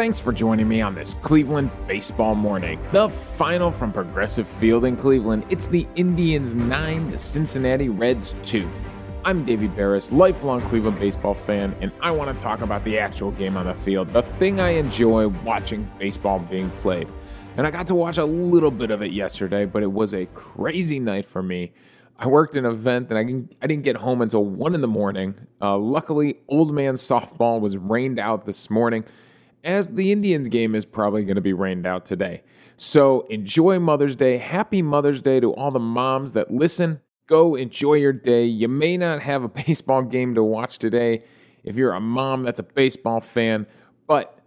Thanks 0.00 0.18
for 0.18 0.32
joining 0.32 0.66
me 0.66 0.80
on 0.80 0.94
this 0.94 1.12
Cleveland 1.12 1.70
baseball 1.86 2.34
morning. 2.34 2.80
The 2.90 3.10
final 3.10 3.70
from 3.70 3.92
Progressive 3.92 4.48
Field 4.48 4.86
in 4.86 4.96
Cleveland. 4.96 5.44
It's 5.50 5.66
the 5.66 5.86
Indians 5.94 6.54
9, 6.54 7.10
the 7.10 7.18
Cincinnati 7.18 7.90
Reds 7.90 8.34
2. 8.44 8.66
I'm 9.26 9.44
Davey 9.44 9.68
Berris, 9.68 10.10
lifelong 10.10 10.62
Cleveland 10.62 10.98
baseball 10.98 11.34
fan, 11.34 11.76
and 11.82 11.92
I 12.00 12.12
want 12.12 12.34
to 12.34 12.42
talk 12.42 12.62
about 12.62 12.82
the 12.82 12.98
actual 12.98 13.30
game 13.32 13.58
on 13.58 13.66
the 13.66 13.74
field, 13.74 14.10
the 14.14 14.22
thing 14.22 14.58
I 14.58 14.70
enjoy 14.70 15.28
watching 15.28 15.86
baseball 15.98 16.38
being 16.38 16.70
played. 16.78 17.06
And 17.58 17.66
I 17.66 17.70
got 17.70 17.86
to 17.88 17.94
watch 17.94 18.16
a 18.16 18.24
little 18.24 18.70
bit 18.70 18.90
of 18.90 19.02
it 19.02 19.12
yesterday, 19.12 19.66
but 19.66 19.82
it 19.82 19.92
was 19.92 20.14
a 20.14 20.24
crazy 20.24 20.98
night 20.98 21.26
for 21.26 21.42
me. 21.42 21.74
I 22.18 22.26
worked 22.26 22.56
an 22.56 22.64
event 22.64 23.10
and 23.10 23.18
I 23.18 23.24
didn't, 23.24 23.54
I 23.60 23.66
didn't 23.66 23.84
get 23.84 23.96
home 23.96 24.22
until 24.22 24.46
1 24.46 24.74
in 24.74 24.80
the 24.80 24.88
morning. 24.88 25.34
Uh, 25.60 25.76
luckily, 25.76 26.38
old 26.48 26.72
man 26.72 26.94
softball 26.94 27.60
was 27.60 27.76
rained 27.76 28.18
out 28.18 28.46
this 28.46 28.70
morning, 28.70 29.04
as 29.64 29.90
the 29.90 30.12
Indians 30.12 30.48
game 30.48 30.74
is 30.74 30.86
probably 30.86 31.24
going 31.24 31.36
to 31.36 31.40
be 31.40 31.52
rained 31.52 31.86
out 31.86 32.06
today. 32.06 32.42
So 32.76 33.22
enjoy 33.28 33.78
Mother's 33.78 34.16
Day. 34.16 34.38
Happy 34.38 34.82
Mother's 34.82 35.20
Day 35.20 35.40
to 35.40 35.52
all 35.52 35.70
the 35.70 35.78
moms 35.78 36.32
that 36.32 36.50
listen. 36.50 37.00
Go 37.26 37.54
enjoy 37.54 37.94
your 37.94 38.12
day. 38.12 38.44
You 38.44 38.68
may 38.68 38.96
not 38.96 39.20
have 39.22 39.44
a 39.44 39.48
baseball 39.66 40.02
game 40.02 40.34
to 40.34 40.42
watch 40.42 40.78
today 40.78 41.22
if 41.64 41.76
you're 41.76 41.92
a 41.92 42.00
mom 42.00 42.42
that's 42.42 42.60
a 42.60 42.64
baseball 42.64 43.20
fan, 43.20 43.66
but 44.06 44.38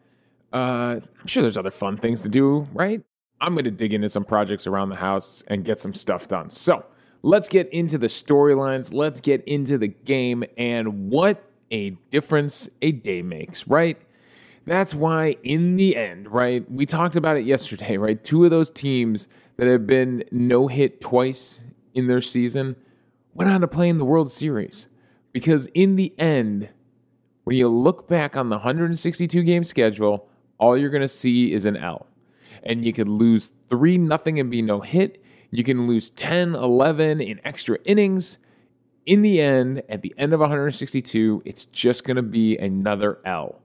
uh, 0.52 1.00
I'm 1.20 1.28
sure 1.28 1.42
there's 1.42 1.58
other 1.58 1.72
fun 1.72 1.98
things 1.98 2.22
to 2.24 2.30
do, 2.30 2.68
right? 2.74 3.02
I'm 3.42 3.54
going 3.54 3.66
to 3.66 3.72
dig 3.72 3.94
into 3.94 4.10
some 4.10 4.24
projects 4.24 4.68
around 4.68 4.90
the 4.90 4.96
house 4.96 5.44
and 5.48 5.66
get 5.66 5.80
some 5.80 5.94
stuff 5.94 6.28
done. 6.28 6.50
So, 6.50 6.86
let's 7.24 7.50
get 7.50 7.70
into 7.74 7.98
the 7.98 8.08
storylines. 8.08 8.94
Let's 8.94 9.22
get 9.22 9.44
into 9.46 9.78
the 9.78 9.88
game 9.88 10.44
and 10.58 11.10
what 11.10 11.44
a 11.72 11.92
difference 12.12 12.70
a 12.82 12.92
day 12.92 13.22
makes, 13.22 13.68
right? 13.68 13.98
That's 14.66 14.94
why, 14.94 15.36
in 15.44 15.76
the 15.76 15.98
end, 15.98 16.32
right, 16.32 16.70
we 16.72 16.86
talked 16.86 17.16
about 17.16 17.38
it 17.38 17.46
yesterday, 17.46 17.98
right? 17.98 18.24
Two 18.24 18.46
of 18.46 18.52
those 18.52 18.70
teams 18.70 19.28
that 19.58 19.68
have 19.68 19.86
been 19.86 20.24
no 20.32 20.68
hit 20.68 21.02
twice 21.02 21.60
in 21.94 22.08
their 22.08 22.22
season 22.22 22.76
went 23.34 23.52
on 23.52 23.62
to 23.62 23.68
play 23.68 23.90
in 23.90 23.98
the 23.98 24.06
World 24.06 24.32
Series. 24.32 24.88
Because 25.34 25.68
in 25.74 25.96
the 25.96 26.14
end, 26.18 26.70
when 27.44 27.58
you 27.58 27.68
look 27.68 28.08
back 28.08 28.38
on 28.38 28.50
the 28.50 28.58
162 28.58 29.44
game 29.44 29.66
schedule, 29.66 30.30
all 30.60 30.78
you're 30.78 30.90
going 30.90 31.02
to 31.02 31.10
see 31.10 31.52
is 31.52 31.66
an 31.66 31.76
L. 31.76 32.08
And 32.64 32.86
you 32.86 32.94
could 32.94 33.10
lose 33.10 33.52
3 33.70 33.98
nothing 33.98 34.40
and 34.40 34.50
be 34.50 34.62
no 34.62 34.80
hit. 34.80 35.22
You 35.52 35.64
can 35.64 35.88
lose 35.88 36.10
10, 36.12 36.56
11 36.56 37.20
in 37.20 37.42
extra 37.44 37.78
innings. 37.84 38.38
In 39.06 39.22
the 39.22 39.42
end, 39.42 39.84
at 39.90 40.02
the 40.02 40.14
end 40.18 40.32
of 40.32 40.40
162, 40.40 41.42
it's 41.44 41.66
just 41.66 42.06
going 42.06 42.16
to 42.16 42.24
be 42.24 42.58
another 42.58 43.20
L. 43.26 43.60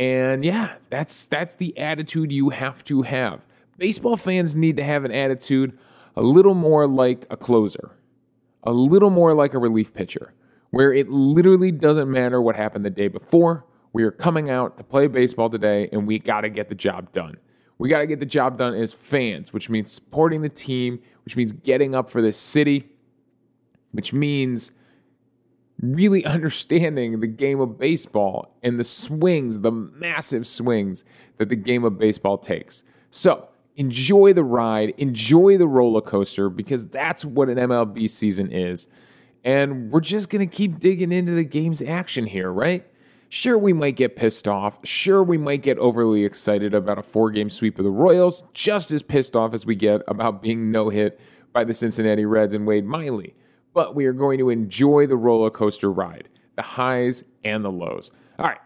And 0.00 0.46
yeah, 0.46 0.76
that's 0.88 1.26
that's 1.26 1.56
the 1.56 1.76
attitude 1.76 2.32
you 2.32 2.48
have 2.48 2.82
to 2.84 3.02
have. 3.02 3.46
Baseball 3.76 4.16
fans 4.16 4.56
need 4.56 4.78
to 4.78 4.82
have 4.82 5.04
an 5.04 5.12
attitude 5.12 5.78
a 6.16 6.22
little 6.22 6.54
more 6.54 6.86
like 6.86 7.26
a 7.28 7.36
closer, 7.36 7.90
a 8.62 8.72
little 8.72 9.10
more 9.10 9.34
like 9.34 9.52
a 9.52 9.58
relief 9.58 9.92
pitcher, 9.92 10.32
where 10.70 10.90
it 10.90 11.10
literally 11.10 11.70
doesn't 11.70 12.10
matter 12.10 12.40
what 12.40 12.56
happened 12.56 12.86
the 12.86 12.90
day 12.90 13.08
before. 13.08 13.66
We 13.92 14.02
are 14.04 14.10
coming 14.10 14.48
out 14.48 14.78
to 14.78 14.84
play 14.84 15.06
baseball 15.06 15.50
today 15.50 15.90
and 15.92 16.06
we 16.06 16.18
got 16.18 16.42
to 16.42 16.48
get 16.48 16.70
the 16.70 16.74
job 16.74 17.12
done. 17.12 17.36
We 17.76 17.90
got 17.90 17.98
to 17.98 18.06
get 18.06 18.20
the 18.20 18.26
job 18.26 18.56
done 18.56 18.74
as 18.74 18.94
fans, 18.94 19.52
which 19.52 19.68
means 19.68 19.92
supporting 19.92 20.40
the 20.40 20.48
team, 20.48 21.02
which 21.26 21.36
means 21.36 21.52
getting 21.52 21.94
up 21.94 22.10
for 22.10 22.22
this 22.22 22.38
city, 22.38 22.88
which 23.92 24.14
means 24.14 24.70
really 25.80 26.24
understanding 26.36 27.20
the 27.20 27.26
game 27.26 27.60
of 27.60 27.78
baseball 27.78 28.56
and 28.62 28.78
the 28.78 28.84
swings, 28.84 29.60
the 29.60 29.72
massive 29.72 30.46
swings 30.46 31.04
that 31.38 31.48
the 31.48 31.56
game 31.56 31.84
of 31.84 31.98
baseball 31.98 32.38
takes. 32.38 32.84
So, 33.10 33.48
enjoy 33.76 34.32
the 34.32 34.44
ride, 34.44 34.92
enjoy 34.98 35.56
the 35.56 35.66
roller 35.66 36.02
coaster 36.02 36.50
because 36.50 36.86
that's 36.86 37.24
what 37.24 37.48
an 37.48 37.56
MLB 37.56 38.10
season 38.10 38.52
is. 38.52 38.86
And 39.42 39.90
we're 39.90 40.00
just 40.00 40.28
going 40.28 40.46
to 40.46 40.54
keep 40.54 40.80
digging 40.80 41.12
into 41.12 41.32
the 41.32 41.44
game's 41.44 41.80
action 41.80 42.26
here, 42.26 42.52
right? 42.52 42.86
Sure, 43.30 43.56
we 43.56 43.72
might 43.72 43.96
get 43.96 44.16
pissed 44.16 44.48
off. 44.48 44.78
Sure, 44.84 45.22
we 45.22 45.38
might 45.38 45.62
get 45.62 45.78
overly 45.78 46.24
excited 46.24 46.74
about 46.74 46.98
a 46.98 47.02
four 47.02 47.30
game 47.30 47.48
sweep 47.48 47.78
of 47.78 47.84
the 47.84 47.90
Royals, 47.90 48.42
just 48.52 48.90
as 48.90 49.02
pissed 49.02 49.36
off 49.36 49.54
as 49.54 49.64
we 49.64 49.76
get 49.76 50.02
about 50.08 50.42
being 50.42 50.70
no 50.70 50.88
hit 50.88 51.20
by 51.52 51.64
the 51.64 51.72
Cincinnati 51.72 52.24
Reds 52.24 52.54
and 52.54 52.66
Wade 52.66 52.84
Miley. 52.84 53.34
But 53.72 53.94
we 53.94 54.06
are 54.06 54.12
going 54.12 54.38
to 54.38 54.50
enjoy 54.50 55.06
the 55.06 55.16
roller 55.16 55.50
coaster 55.50 55.92
ride, 55.92 56.28
the 56.56 56.62
highs 56.62 57.24
and 57.44 57.64
the 57.64 57.70
lows. 57.70 58.10
All 58.38 58.46
right. 58.46 58.60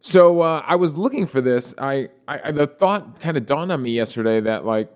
So 0.00 0.42
uh, 0.42 0.62
I 0.66 0.76
was 0.76 0.96
looking 0.96 1.26
for 1.26 1.40
this. 1.40 1.74
I, 1.78 2.08
I 2.26 2.52
the 2.52 2.66
thought 2.66 3.20
kind 3.20 3.36
of 3.36 3.46
dawned 3.46 3.72
on 3.72 3.82
me 3.82 3.90
yesterday 3.90 4.40
that 4.40 4.64
like 4.64 4.90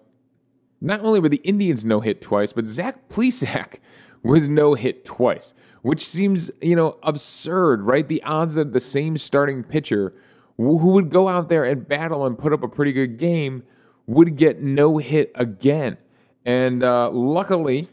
not 0.80 1.00
only 1.00 1.20
were 1.20 1.28
the 1.28 1.36
Indians 1.38 1.84
no 1.84 2.00
hit 2.00 2.22
twice, 2.22 2.52
but 2.52 2.66
Zach 2.66 3.08
Plesac 3.08 3.78
was 4.22 4.48
no 4.48 4.74
hit 4.74 5.04
twice 5.04 5.54
which 5.82 6.06
seems, 6.06 6.50
you 6.60 6.76
know, 6.76 6.96
absurd, 7.02 7.82
right? 7.82 8.06
The 8.06 8.22
odds 8.22 8.54
that 8.54 8.72
the 8.72 8.80
same 8.80 9.18
starting 9.18 9.62
pitcher 9.62 10.14
who 10.56 10.92
would 10.92 11.10
go 11.10 11.28
out 11.28 11.48
there 11.48 11.64
and 11.64 11.86
battle 11.86 12.24
and 12.24 12.38
put 12.38 12.52
up 12.52 12.62
a 12.62 12.68
pretty 12.68 12.92
good 12.92 13.18
game 13.18 13.64
would 14.06 14.36
get 14.36 14.62
no 14.62 14.98
hit 14.98 15.32
again. 15.34 15.98
And 16.44 16.82
uh, 16.84 17.10
luckily, 17.10 17.88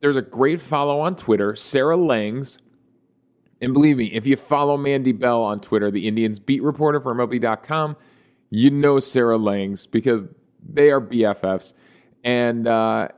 there's 0.00 0.16
a 0.16 0.22
great 0.22 0.60
follow 0.60 1.00
on 1.00 1.16
Twitter, 1.16 1.56
Sarah 1.56 1.96
Langs. 1.96 2.58
And 3.60 3.72
believe 3.72 3.96
me, 3.96 4.06
if 4.12 4.26
you 4.26 4.36
follow 4.36 4.76
Mandy 4.76 5.12
Bell 5.12 5.42
on 5.42 5.60
Twitter, 5.60 5.90
the 5.90 6.06
Indians 6.06 6.38
beat 6.38 6.62
reporter 6.62 7.00
for 7.00 7.14
MLB.com, 7.14 7.96
you 8.50 8.70
know 8.70 9.00
Sarah 9.00 9.38
Langs 9.38 9.86
because 9.86 10.24
they 10.62 10.90
are 10.90 11.00
BFFs. 11.00 11.72
And 12.22 12.66
uh, 12.66 13.08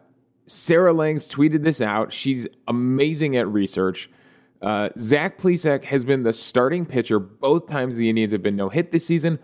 Sarah 0.46 0.92
Langs 0.92 1.28
tweeted 1.28 1.64
this 1.64 1.80
out. 1.80 2.12
She's 2.12 2.46
amazing 2.68 3.36
at 3.36 3.48
research. 3.48 4.10
Uh, 4.62 4.88
Zach 5.00 5.38
Plesac 5.38 5.84
has 5.84 6.04
been 6.04 6.22
the 6.22 6.32
starting 6.32 6.84
pitcher 6.84 7.18
both 7.18 7.68
times 7.68 7.96
the 7.96 8.08
Indians 8.08 8.32
have 8.32 8.42
been 8.42 8.56
no 8.56 8.68
hit 8.68 8.92
this 8.92 9.06
season. 9.06 9.38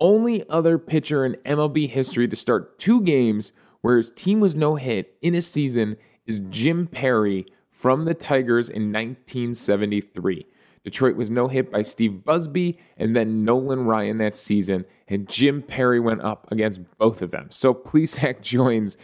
Only 0.00 0.48
other 0.50 0.78
pitcher 0.78 1.24
in 1.24 1.36
MLB 1.46 1.88
history 1.88 2.28
to 2.28 2.36
start 2.36 2.78
two 2.78 3.00
games 3.02 3.52
where 3.80 3.96
his 3.96 4.10
team 4.10 4.40
was 4.40 4.54
no 4.54 4.76
hit 4.76 5.16
in 5.22 5.34
a 5.34 5.42
season 5.42 5.96
is 6.26 6.40
Jim 6.50 6.86
Perry 6.86 7.46
from 7.68 8.04
the 8.04 8.14
Tigers 8.14 8.68
in 8.68 8.92
1973. 8.92 10.46
Detroit 10.84 11.16
was 11.16 11.30
no 11.30 11.48
hit 11.48 11.72
by 11.72 11.82
Steve 11.82 12.24
Busby 12.24 12.78
and 12.96 13.16
then 13.16 13.44
Nolan 13.44 13.84
Ryan 13.84 14.18
that 14.18 14.36
season, 14.36 14.84
and 15.08 15.28
Jim 15.28 15.60
Perry 15.62 15.98
went 15.98 16.22
up 16.22 16.50
against 16.52 16.80
both 16.98 17.22
of 17.22 17.32
them. 17.32 17.48
So 17.50 17.74
Plesac 17.74 18.40
joins 18.40 18.96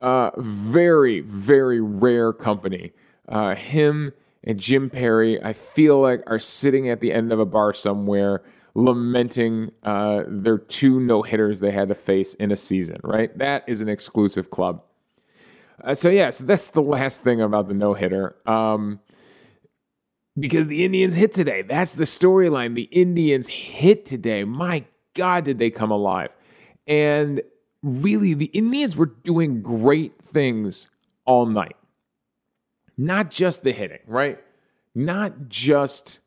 uh, 0.00 0.30
very, 0.36 1.20
very 1.20 1.80
rare 1.80 2.32
company. 2.32 2.92
Uh, 3.28 3.54
him 3.54 4.12
and 4.44 4.58
Jim 4.58 4.88
Perry, 4.88 5.42
I 5.42 5.52
feel 5.52 6.00
like, 6.00 6.22
are 6.28 6.38
sitting 6.38 6.88
at 6.88 7.00
the 7.00 7.12
end 7.12 7.32
of 7.32 7.40
a 7.40 7.46
bar 7.46 7.74
somewhere 7.74 8.44
lamenting 8.76 9.72
uh, 9.82 10.22
their 10.28 10.58
two 10.58 11.00
no 11.00 11.22
hitters 11.22 11.60
they 11.60 11.70
had 11.70 11.88
to 11.88 11.94
face 11.94 12.34
in 12.34 12.52
a 12.52 12.56
season, 12.56 12.98
right? 13.02 13.36
That 13.36 13.64
is 13.66 13.80
an 13.80 13.88
exclusive 13.88 14.50
club. 14.50 14.82
Uh, 15.82 15.94
so, 15.94 16.08
yeah, 16.08 16.30
so 16.30 16.44
that's 16.44 16.68
the 16.68 16.82
last 16.82 17.22
thing 17.22 17.40
about 17.40 17.68
the 17.68 17.74
no 17.74 17.94
hitter. 17.94 18.36
Um, 18.46 19.00
because 20.38 20.66
the 20.66 20.84
Indians 20.84 21.14
hit 21.14 21.32
today. 21.32 21.62
That's 21.62 21.94
the 21.94 22.04
storyline. 22.04 22.74
The 22.74 22.82
Indians 22.82 23.48
hit 23.48 24.06
today. 24.06 24.44
My 24.44 24.84
God, 25.14 25.44
did 25.44 25.58
they 25.58 25.70
come 25.70 25.90
alive. 25.90 26.36
And 26.86 27.42
really, 27.82 28.34
the 28.34 28.46
Indians 28.46 28.96
were 28.96 29.06
doing 29.06 29.62
great 29.62 30.22
things 30.22 30.88
all 31.24 31.46
night. 31.46 31.76
Not 32.96 33.30
just 33.30 33.62
the 33.62 33.72
hitting, 33.72 34.00
right? 34.06 34.38
Not 34.94 35.48
just 35.48 36.20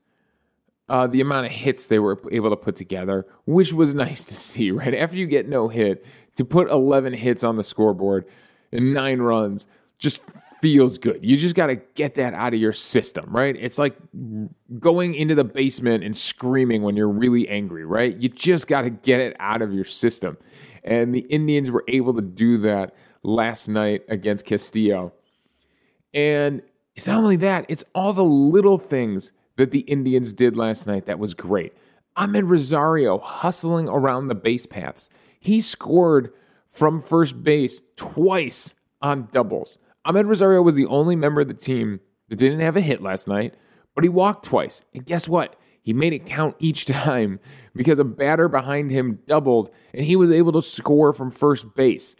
uh, 0.87 1.07
the 1.07 1.21
amount 1.21 1.45
of 1.45 1.51
hits 1.51 1.87
they 1.87 1.99
were 1.99 2.19
able 2.31 2.49
to 2.49 2.55
put 2.55 2.75
together, 2.75 3.25
which 3.45 3.73
was 3.73 3.93
nice 3.95 4.23
to 4.25 4.33
see, 4.33 4.71
right? 4.71 4.93
After 4.93 5.17
you 5.17 5.27
get 5.27 5.47
no 5.47 5.67
hit, 5.67 6.05
to 6.35 6.45
put 6.45 6.69
11 6.69 7.13
hits 7.13 7.43
on 7.43 7.57
the 7.57 7.63
scoreboard 7.63 8.25
and 8.71 8.93
nine 8.93 9.19
runs 9.19 9.67
just 9.97 10.21
feels 10.61 10.97
good. 10.97 11.19
You 11.21 11.37
just 11.37 11.55
got 11.55 11.67
to 11.67 11.75
get 11.95 12.15
that 12.15 12.33
out 12.33 12.53
of 12.53 12.59
your 12.59 12.73
system, 12.73 13.25
right? 13.29 13.55
It's 13.57 13.77
like 13.77 13.95
going 14.79 15.15
into 15.15 15.35
the 15.35 15.43
basement 15.43 16.03
and 16.03 16.15
screaming 16.15 16.81
when 16.81 16.95
you're 16.95 17.09
really 17.09 17.47
angry, 17.47 17.85
right? 17.85 18.15
You 18.17 18.29
just 18.29 18.67
got 18.67 18.81
to 18.81 18.89
get 18.89 19.21
it 19.21 19.35
out 19.39 19.61
of 19.61 19.73
your 19.73 19.85
system. 19.85 20.37
And 20.83 21.13
the 21.13 21.21
Indians 21.21 21.71
were 21.71 21.83
able 21.87 22.13
to 22.13 22.21
do 22.21 22.57
that 22.59 22.93
last 23.23 23.67
night 23.67 24.03
against 24.09 24.45
Castillo. 24.45 25.13
And 26.13 26.61
it's 26.95 27.07
not 27.07 27.17
only 27.17 27.37
that, 27.37 27.65
it's 27.69 27.83
all 27.95 28.13
the 28.13 28.23
little 28.23 28.77
things 28.77 29.31
that 29.57 29.71
the 29.71 29.81
Indians 29.81 30.33
did 30.33 30.55
last 30.55 30.87
night 30.87 31.05
that 31.05 31.19
was 31.19 31.33
great. 31.33 31.73
Amed 32.17 32.49
Rosario 32.49 33.19
hustling 33.19 33.87
around 33.87 34.27
the 34.27 34.35
base 34.35 34.65
paths. 34.65 35.09
He 35.39 35.61
scored 35.61 36.33
from 36.69 37.01
first 37.01 37.43
base 37.43 37.81
twice 37.95 38.75
on 39.01 39.27
doubles. 39.31 39.77
Amed 40.07 40.27
Rosario 40.27 40.61
was 40.61 40.75
the 40.75 40.85
only 40.85 41.15
member 41.15 41.41
of 41.41 41.47
the 41.47 41.53
team 41.53 41.99
that 42.29 42.37
didn't 42.37 42.59
have 42.59 42.77
a 42.77 42.81
hit 42.81 43.01
last 43.01 43.27
night, 43.27 43.55
but 43.95 44.03
he 44.03 44.09
walked 44.09 44.45
twice. 44.45 44.83
And 44.93 45.05
guess 45.05 45.27
what? 45.27 45.55
he 45.81 45.93
made 45.93 46.13
it 46.13 46.27
count 46.27 46.55
each 46.59 46.85
time 46.85 47.39
because 47.75 47.97
a 47.97 48.03
batter 48.03 48.47
behind 48.47 48.91
him 48.91 49.19
doubled 49.27 49.71
and 49.93 50.05
he 50.05 50.15
was 50.15 50.31
able 50.31 50.51
to 50.51 50.61
score 50.61 51.13
from 51.13 51.31
first 51.31 51.73
base. 51.75 52.15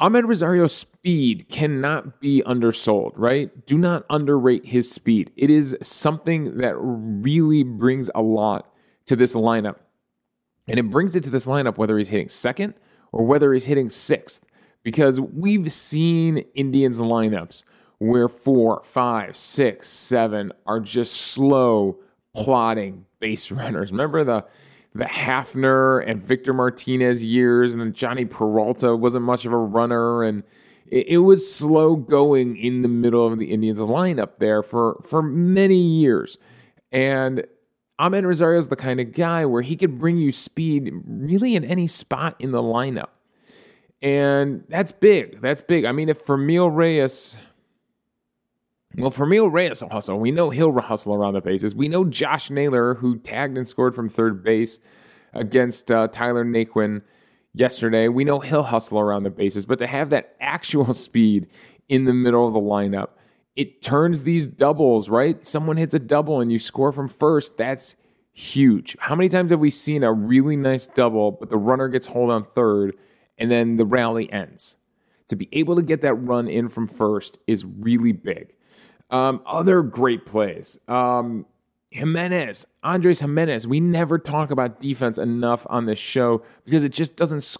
Amed 0.00 0.26
Rosario's 0.26 0.74
speed 0.74 1.50
cannot 1.50 2.18
be 2.18 2.42
undersold, 2.44 3.12
right? 3.14 3.66
Do 3.66 3.78
not 3.78 4.04
underrate 4.08 4.64
his 4.64 4.90
speed. 4.90 5.30
It 5.36 5.50
is 5.50 5.76
something 5.82 6.58
that 6.58 6.74
really 6.76 7.62
brings 7.62 8.10
a 8.14 8.22
lot 8.22 8.72
to 9.06 9.16
this 9.16 9.34
lineup. 9.34 9.76
And 10.66 10.78
it 10.78 10.90
brings 10.90 11.14
it 11.14 11.24
to 11.24 11.30
this 11.30 11.46
lineup 11.46 11.76
whether 11.76 11.98
he's 11.98 12.08
hitting 12.08 12.30
second 12.30 12.74
or 13.12 13.24
whether 13.24 13.52
he's 13.52 13.66
hitting 13.66 13.90
sixth, 13.90 14.44
because 14.82 15.20
we've 15.20 15.70
seen 15.70 16.38
Indians 16.54 16.98
lineups 16.98 17.62
where 17.98 18.28
four, 18.28 18.82
five, 18.84 19.36
six, 19.36 19.88
seven 19.88 20.52
are 20.66 20.80
just 20.80 21.14
slow, 21.14 21.96
plodding 22.34 23.06
base 23.20 23.50
runners. 23.52 23.92
Remember 23.92 24.24
the 24.24 24.44
the 24.94 25.04
Hafner 25.04 26.06
and 26.06 26.22
Victor 26.22 26.52
Martinez 26.52 27.24
years, 27.24 27.72
and 27.72 27.80
then 27.80 27.92
Jhonny 27.92 28.28
Peralta 28.28 28.94
wasn't 28.94 29.24
much 29.24 29.46
of 29.46 29.52
a 29.52 29.56
runner, 29.56 30.22
and 30.22 30.42
it, 30.86 31.06
it 31.08 31.18
was 31.18 31.50
slow 31.50 31.96
going 31.96 32.56
in 32.58 32.82
the 32.82 32.88
middle 32.88 33.26
of 33.26 33.38
the 33.38 33.46
Indians 33.46 33.78
lineup 33.78 34.32
there 34.38 34.62
for 34.62 35.00
for 35.06 35.22
many 35.22 35.80
years. 35.80 36.36
And 36.90 37.46
Amed 38.02 38.24
Rosario 38.24 38.58
is 38.58 38.68
the 38.68 38.74
kind 38.74 38.98
of 38.98 39.12
guy 39.12 39.44
where 39.44 39.62
he 39.62 39.76
could 39.76 39.96
bring 39.96 40.18
you 40.18 40.32
speed 40.32 40.92
really 41.06 41.54
in 41.54 41.64
any 41.64 41.86
spot 41.86 42.34
in 42.40 42.50
the 42.50 42.62
lineup. 42.62 43.10
And 44.02 44.64
that's 44.68 44.90
big. 44.90 45.40
That's 45.40 45.62
big. 45.62 45.84
I 45.84 45.92
mean, 45.92 46.08
if 46.08 46.26
Franmil 46.26 46.74
Reyes, 46.74 47.36
well, 48.96 49.12
Franmil 49.12 49.52
Reyes 49.52 49.80
will 49.80 49.90
hustle. 49.90 50.18
We 50.18 50.32
know 50.32 50.50
he'll 50.50 50.76
hustle 50.80 51.14
around 51.14 51.34
the 51.34 51.40
bases. 51.40 51.76
We 51.76 51.86
know 51.86 52.04
Josh 52.04 52.50
Naylor, 52.50 52.94
who 52.94 53.18
tagged 53.18 53.56
and 53.56 53.68
scored 53.68 53.94
from 53.94 54.08
third 54.08 54.42
base 54.42 54.80
against 55.32 55.92
uh, 55.92 56.08
Tyler 56.08 56.44
Naquin 56.44 57.02
yesterday, 57.54 58.08
we 58.08 58.24
know 58.24 58.40
he'll 58.40 58.64
hustle 58.64 58.98
around 58.98 59.22
the 59.22 59.30
bases. 59.30 59.64
But 59.64 59.78
to 59.78 59.86
have 59.86 60.10
that 60.10 60.34
actual 60.40 60.92
speed 60.94 61.46
in 61.88 62.04
the 62.04 62.14
middle 62.14 62.48
of 62.48 62.54
the 62.54 62.60
lineup, 62.60 63.10
it 63.56 63.82
turns 63.82 64.22
these 64.22 64.46
doubles, 64.46 65.08
right? 65.08 65.46
Someone 65.46 65.76
hits 65.76 65.94
a 65.94 65.98
double 65.98 66.40
and 66.40 66.50
you 66.50 66.58
score 66.58 66.92
from 66.92 67.08
first. 67.08 67.56
That's 67.56 67.96
huge. 68.32 68.96
How 68.98 69.14
many 69.14 69.28
times 69.28 69.50
have 69.50 69.60
we 69.60 69.70
seen 69.70 70.02
a 70.02 70.12
really 70.12 70.56
nice 70.56 70.86
double, 70.86 71.32
but 71.32 71.50
the 71.50 71.58
runner 71.58 71.88
gets 71.88 72.06
hold 72.06 72.30
on 72.30 72.44
third 72.44 72.96
and 73.38 73.50
then 73.50 73.76
the 73.76 73.84
rally 73.84 74.32
ends? 74.32 74.76
To 75.28 75.36
be 75.36 75.48
able 75.52 75.76
to 75.76 75.82
get 75.82 76.02
that 76.02 76.14
run 76.14 76.48
in 76.48 76.68
from 76.68 76.88
first 76.88 77.38
is 77.46 77.64
really 77.64 78.12
big. 78.12 78.54
Um, 79.10 79.42
other 79.46 79.82
great 79.82 80.24
plays. 80.24 80.78
Um, 80.88 81.46
Giménez, 81.94 82.64
Andres 82.82 83.20
Giménez. 83.20 83.66
We 83.66 83.80
never 83.80 84.18
talk 84.18 84.50
about 84.50 84.80
defense 84.80 85.18
enough 85.18 85.66
on 85.68 85.84
this 85.84 85.98
show 85.98 86.42
because 86.64 86.84
it 86.84 86.92
just 86.92 87.16
doesn't 87.16 87.56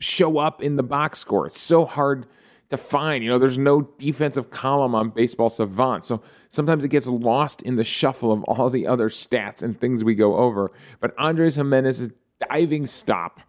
show 0.00 0.38
up 0.38 0.62
in 0.62 0.76
the 0.76 0.82
box 0.82 1.18
score. 1.18 1.46
It's 1.46 1.60
so 1.60 1.84
hard 1.84 2.26
to 2.70 2.76
find. 2.76 3.24
You 3.24 3.30
know, 3.30 3.38
there's 3.38 3.58
no 3.58 3.82
defensive 3.98 4.50
column 4.50 4.94
on 4.94 5.10
Baseball 5.10 5.48
Savant. 5.48 6.04
So 6.04 6.22
sometimes 6.48 6.84
it 6.84 6.88
gets 6.88 7.06
lost 7.06 7.62
in 7.62 7.76
the 7.76 7.84
shuffle 7.84 8.32
of 8.32 8.44
all 8.44 8.70
the 8.70 8.86
other 8.86 9.08
stats 9.08 9.62
and 9.62 9.78
things 9.78 10.04
we 10.04 10.14
go 10.14 10.36
over. 10.36 10.70
But 11.00 11.14
Andres 11.18 11.56
Giménez's 11.56 12.10
diving 12.48 12.86
stop 12.86 13.40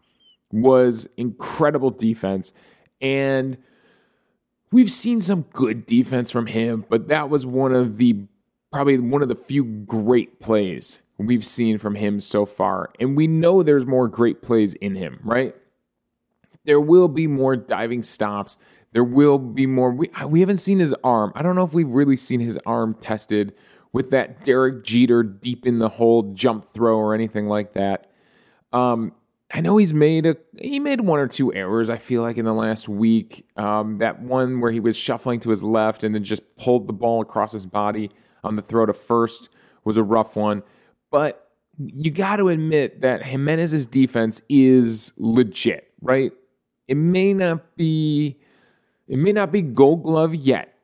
was 0.51 1.07
incredible 1.18 1.92
defense. 1.92 2.54
And 3.01 3.57
we've 4.71 4.92
seen 4.92 5.21
some 5.21 5.44
good 5.54 5.86
defense 5.86 6.31
from 6.31 6.48
him, 6.48 6.86
but 6.89 7.07
that 7.10 7.30
was 7.30 7.45
one 7.45 7.74
of 7.74 7.98
the 7.98 8.25
probably 8.71 8.98
one 9.00 9.21
of 9.21 9.30
the 9.30 9.36
few 9.36 9.63
great 9.63 10.39
plays 10.39 11.00
we've 11.18 11.45
seen 11.45 11.77
from 11.77 11.95
him 11.95 12.21
so 12.21 12.45
far. 12.45 12.92
And 13.00 13.18
we 13.18 13.27
know 13.27 13.63
there's 13.63 13.86
more 13.86 14.07
great 14.07 14.42
plays 14.42 14.75
in 14.75 14.95
him, 14.95 15.19
right? 15.24 15.56
There 16.66 16.80
will 16.80 17.07
be 17.07 17.27
more 17.27 17.56
diving 17.56 18.04
stops. 18.04 18.57
There 18.91 19.03
will 19.03 19.38
be 19.38 19.65
more. 19.65 19.91
We, 19.91 20.09
we 20.27 20.39
haven't 20.39 20.57
seen 20.57 20.80
his 20.80 20.95
arm. 21.03 21.31
I 21.36 21.41
don't 21.44 21.56
know 21.56 21.63
if 21.63 21.74
we've 21.74 21.88
really 21.88 22.18
seen 22.18 22.39
his 22.39 22.57
arm 22.65 22.95
tested 23.01 23.53
with 23.91 24.12
that 24.12 24.44
Derek 24.45 24.83
Jeter 24.83 25.24
deep 25.24 25.65
in 25.65 25.80
the 25.80 25.89
hole 25.89 26.33
jump 26.33 26.65
throw 26.65 26.97
or 26.97 27.13
anything 27.13 27.47
like 27.47 27.74
that. 27.74 28.12
Um, 28.71 29.13
I 29.51 29.62
know 29.62 29.77
he's 29.77 29.94
made 29.94 30.25
a 30.27 30.38
he 30.59 30.80
made 30.80 31.01
one 31.01 31.19
or 31.19 31.27
two 31.27 31.53
errors. 31.53 31.89
I 31.89 31.97
feel 31.97 32.21
like 32.21 32.38
in 32.38 32.45
the 32.45 32.53
last 32.53 32.88
week, 32.88 33.47
um, 33.57 33.97
that 33.97 34.21
one 34.21 34.62
where 34.62 34.71
he 34.71 34.80
was 34.80 34.95
shuffling 34.95 35.39
to 35.42 35.50
his 35.50 35.63
left 35.63 36.03
and 36.03 36.13
then 36.13 36.24
just 36.24 36.44
pulled 36.57 36.88
the 36.88 36.94
ball 36.94 37.21
across 37.21 37.51
his 37.51 37.65
body 37.65 38.12
on 38.44 38.56
the 38.56 38.62
throw 38.62 38.85
to 38.85 38.94
first 38.94 39.50
was 39.85 39.97
a 39.97 40.03
rough 40.03 40.35
one. 40.35 40.62
But 41.09 41.50
you 41.80 42.12
got 42.12 42.35
to 42.38 42.50
admit 42.50 43.01
that 43.01 43.21
Giménez's 43.21 43.88
defense 43.88 44.42
is 44.50 45.13
legit, 45.18 45.92
right? 46.01 46.31
It 46.88 46.97
may 46.97 47.33
not 47.33 47.75
be 47.75 48.38
it 49.09 49.17
may 49.17 49.33
not 49.33 49.51
be 49.51 49.61
gold 49.61 50.03
glove 50.03 50.33
yet, 50.35 50.75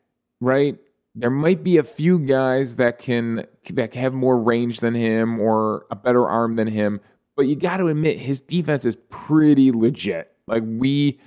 right? 0.42 0.77
There 1.13 1.30
might 1.30 1.63
be 1.63 1.77
a 1.77 1.83
few 1.83 2.19
guys 2.19 2.75
that 2.75 3.00
can 3.00 3.45
that 3.69 3.95
have 3.95 4.13
more 4.13 4.38
range 4.38 4.80
than 4.81 4.95
him 4.95 5.39
or 5.39 5.86
a 5.89 5.95
better 5.95 6.27
arm 6.27 6.57
than 6.57 6.68
him, 6.68 7.00
but 7.38 7.44
you 7.44 7.56
got 7.56 7.77
to 7.77 7.88
admit 7.88 8.18
his 8.18 8.42
defense 8.42 8.83
is 8.83 8.98
pretty 9.10 9.72
legit. 9.72 10.31
Like 10.48 10.63
we 10.66 11.19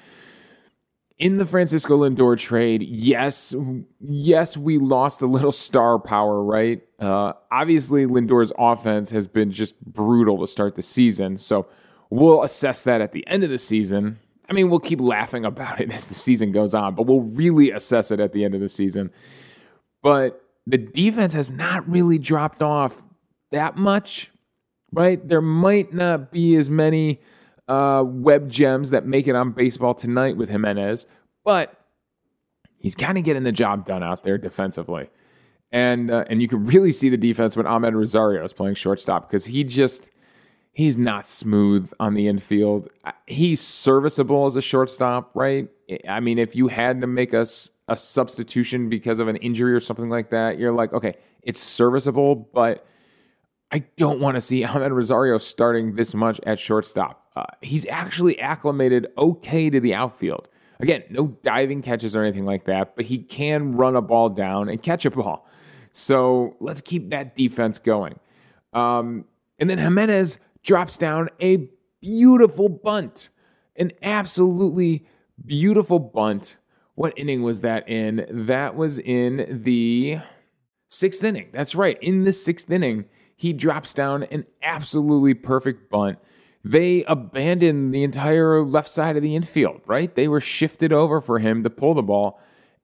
in 1.18 1.36
the 1.36 1.46
Francisco 1.46 1.98
Lindor 1.98 2.38
trade, 2.38 2.82
yes, 2.82 3.54
yes, 4.00 4.56
we 4.56 4.78
lost 4.78 5.22
a 5.22 5.26
little 5.26 5.52
star 5.52 5.98
power, 5.98 6.42
right? 6.42 6.82
Uh, 7.00 7.32
obviously, 7.50 8.06
Lindor's 8.06 8.52
offense 8.58 9.10
has 9.10 9.26
been 9.26 9.50
just 9.50 9.80
brutal 9.84 10.38
to 10.38 10.48
start 10.48 10.76
the 10.76 10.82
season, 10.82 11.36
so 11.36 11.66
we'll 12.10 12.42
assess 12.42 12.82
that 12.82 13.00
at 13.00 13.12
the 13.12 13.26
end 13.26 13.42
of 13.42 13.50
the 13.50 13.58
season. 13.58 14.18
I 14.48 14.52
mean, 14.54 14.70
we'll 14.70 14.80
keep 14.80 15.00
laughing 15.00 15.44
about 15.44 15.80
it 15.80 15.92
as 15.92 16.06
the 16.06 16.14
season 16.14 16.52
goes 16.52 16.74
on, 16.74 16.94
but 16.94 17.06
we'll 17.06 17.20
really 17.20 17.70
assess 17.70 18.10
it 18.10 18.20
at 18.20 18.32
the 18.32 18.44
end 18.44 18.54
of 18.54 18.60
the 18.60 18.68
season. 18.68 19.10
But 20.02 20.42
the 20.66 20.78
defense 20.78 21.34
has 21.34 21.50
not 21.50 21.88
really 21.88 22.18
dropped 22.18 22.62
off 22.62 23.02
that 23.52 23.76
much, 23.76 24.30
right? 24.92 25.26
There 25.26 25.40
might 25.40 25.92
not 25.92 26.30
be 26.30 26.56
as 26.56 26.70
many 26.70 27.20
uh, 27.68 28.04
web 28.06 28.48
gems 28.50 28.90
that 28.90 29.06
make 29.06 29.26
it 29.26 29.34
on 29.34 29.52
baseball 29.52 29.94
tonight 29.94 30.36
with 30.36 30.50
Giménez, 30.50 31.06
but 31.44 31.78
he's 32.78 32.94
kind 32.94 33.18
of 33.18 33.24
getting 33.24 33.44
the 33.44 33.52
job 33.52 33.86
done 33.86 34.02
out 34.02 34.24
there 34.24 34.38
defensively. 34.38 35.10
And 35.70 36.10
uh, 36.10 36.24
and 36.28 36.40
you 36.40 36.48
can 36.48 36.64
really 36.64 36.92
see 36.94 37.10
the 37.10 37.18
defense 37.18 37.54
when 37.54 37.66
Amed 37.66 37.94
Rosario 37.94 38.42
is 38.42 38.54
playing 38.54 38.74
shortstop 38.74 39.28
because 39.28 39.44
he 39.44 39.64
just 39.64 40.10
he's 40.78 40.96
not 40.96 41.28
smooth 41.28 41.92
on 41.98 42.14
the 42.14 42.28
infield. 42.28 42.86
He's 43.26 43.60
serviceable 43.60 44.46
as 44.46 44.54
a 44.54 44.62
shortstop, 44.62 45.32
right? 45.34 45.68
I 46.08 46.20
mean, 46.20 46.38
if 46.38 46.54
you 46.54 46.68
had 46.68 47.00
to 47.00 47.08
make 47.08 47.34
us 47.34 47.72
a, 47.88 47.94
a 47.94 47.96
substitution 47.96 48.88
because 48.88 49.18
of 49.18 49.26
an 49.26 49.34
injury 49.38 49.74
or 49.74 49.80
something 49.80 50.08
like 50.08 50.30
that, 50.30 50.56
you're 50.56 50.70
like, 50.70 50.92
okay, 50.92 51.14
it's 51.42 51.58
serviceable, 51.60 52.36
but 52.36 52.86
I 53.72 53.80
don't 53.96 54.20
want 54.20 54.36
to 54.36 54.40
see 54.40 54.62
Amed 54.64 54.92
Rosario 54.92 55.38
starting 55.38 55.96
this 55.96 56.14
much 56.14 56.40
at 56.46 56.60
shortstop. 56.60 57.26
Uh, 57.34 57.42
he's 57.60 57.84
actually 57.86 58.38
acclimated 58.38 59.08
okay 59.18 59.70
to 59.70 59.80
the 59.80 59.94
outfield. 59.94 60.46
Again, 60.78 61.02
no 61.10 61.36
diving 61.42 61.82
catches 61.82 62.14
or 62.14 62.22
anything 62.22 62.44
like 62.44 62.66
that, 62.66 62.94
but 62.94 63.04
he 63.04 63.18
can 63.18 63.72
run 63.72 63.96
a 63.96 64.00
ball 64.00 64.28
down 64.28 64.68
and 64.68 64.80
catch 64.80 65.04
a 65.04 65.10
ball. 65.10 65.48
So 65.90 66.54
let's 66.60 66.80
keep 66.80 67.10
that 67.10 67.34
defense 67.34 67.80
going. 67.80 68.20
Um, 68.72 69.24
and 69.58 69.68
then 69.68 69.78
Giménez 69.78 70.38
drops 70.68 70.98
down 70.98 71.30
a 71.40 71.66
beautiful 72.02 72.68
bunt, 72.68 73.30
an 73.76 73.90
absolutely 74.02 75.06
beautiful 75.46 75.98
bunt. 75.98 76.58
What 76.94 77.14
inning 77.16 77.42
was 77.42 77.62
that 77.62 77.88
in? 77.88 78.26
That 78.30 78.76
was 78.76 78.98
in 78.98 79.62
the 79.64 80.18
sixth 80.90 81.24
inning. 81.24 81.48
That's 81.54 81.74
right. 81.74 81.96
In 82.02 82.24
the 82.24 82.34
sixth 82.34 82.70
inning, 82.70 83.06
he 83.34 83.54
drops 83.54 83.94
down 83.94 84.24
an 84.24 84.44
absolutely 84.62 85.32
perfect 85.32 85.90
bunt. 85.90 86.18
They 86.62 87.02
abandoned 87.04 87.94
the 87.94 88.02
entire 88.02 88.62
left 88.62 88.90
side 88.90 89.16
of 89.16 89.22
the 89.22 89.36
infield, 89.36 89.80
right? 89.86 90.14
They 90.14 90.28
were 90.28 90.40
shifted 90.40 90.92
over 90.92 91.22
for 91.22 91.38
him 91.38 91.62
to 91.62 91.70
pull 91.70 91.94
the 91.94 92.02
ball. 92.02 92.38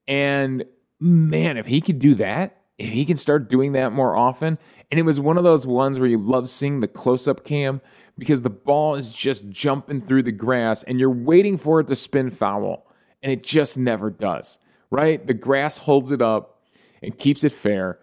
And 0.09 0.65
man, 1.01 1.59
if 1.59 1.67
he 1.67 1.83
could 1.83 1.99
do 1.99 2.15
that, 2.15 2.63
if 2.79 2.89
he 2.89 3.05
can 3.05 3.19
start 3.19 3.51
doing 3.51 3.73
that 3.73 3.93
more 3.93 4.17
often, 4.17 4.59
and 4.91 5.01
it 5.01 5.05
was 5.05 5.21
one 5.21 5.39
of 5.39 5.45
those 5.45 5.67
ones 5.67 5.99
where 5.99 6.09
you 6.09 6.19
love 6.19 6.51
seeing 6.51 6.81
the 6.81 6.89
close 6.89 7.27
up 7.27 7.45
cam 7.45 7.81
because 8.19 8.43
the 8.43 8.51
ball 8.51 8.95
is 8.95 9.15
just 9.15 9.49
jumping 9.49 10.01
through 10.01 10.23
the 10.23 10.33
grass 10.33 10.83
and 10.85 11.01
you're 11.01 11.11
waiting 11.11 11.59
for 11.59 11.81
it 11.81 11.89
to 11.89 11.97
spin 11.97 12.31
foul, 12.31 12.87
and 13.23 13.33
it 13.33 13.43
just 13.43 13.77
never 13.79 14.11
does, 14.11 14.59
right? 14.91 15.27
The 15.27 15.35
grass 15.35 15.79
holds 15.79 16.11
it 16.13 16.23
up 16.23 16.61
and 17.03 17.19
keeps 17.19 17.45
it 17.45 17.53
fair. 17.53 17.99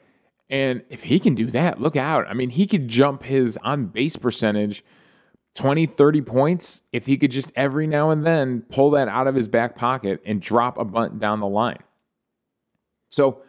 And 0.49 0.83
if 0.89 1.03
he 1.03 1.19
can 1.19 1.33
do 1.33 1.49
that, 1.51 1.79
look 1.79 1.95
out. 1.95 2.27
I 2.27 2.33
mean, 2.33 2.49
he 2.49 2.67
could 2.67 2.87
jump 2.87 3.23
his 3.23 3.57
on 3.63 3.85
base 3.85 4.17
percentage 4.17 4.83
20, 5.55 5.85
30 5.85 6.21
points 6.21 6.81
if 6.91 7.05
he 7.05 7.17
could 7.17 7.31
just 7.31 7.51
every 7.55 7.87
now 7.87 8.09
and 8.09 8.25
then 8.25 8.61
pull 8.69 8.91
that 8.91 9.07
out 9.07 9.27
of 9.27 9.35
his 9.35 9.47
back 9.47 9.75
pocket 9.75 10.21
and 10.25 10.41
drop 10.41 10.77
a 10.77 10.85
bunt 10.85 11.19
down 11.19 11.39
the 11.39 11.47
line. 11.47 11.79
So 13.09 13.41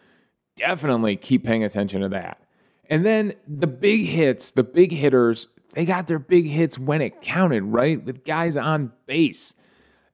definitely 0.57 1.17
keep 1.17 1.45
paying 1.45 1.65
attention 1.65 2.01
to 2.03 2.09
that. 2.11 2.42
And 2.89 3.07
then 3.07 3.35
the 3.47 3.67
big 3.67 4.07
hits, 4.07 4.51
the 4.51 4.65
big 4.65 4.93
hitters, 4.93 5.49
they 5.75 5.85
got 5.85 6.07
their 6.07 6.19
big 6.19 6.47
hits 6.47 6.79
when 6.79 7.01
it 7.01 7.23
counted, 7.23 7.65
right? 7.65 8.03
With 8.05 8.25
guys 8.25 8.57
on 8.57 8.93
base. 9.07 9.55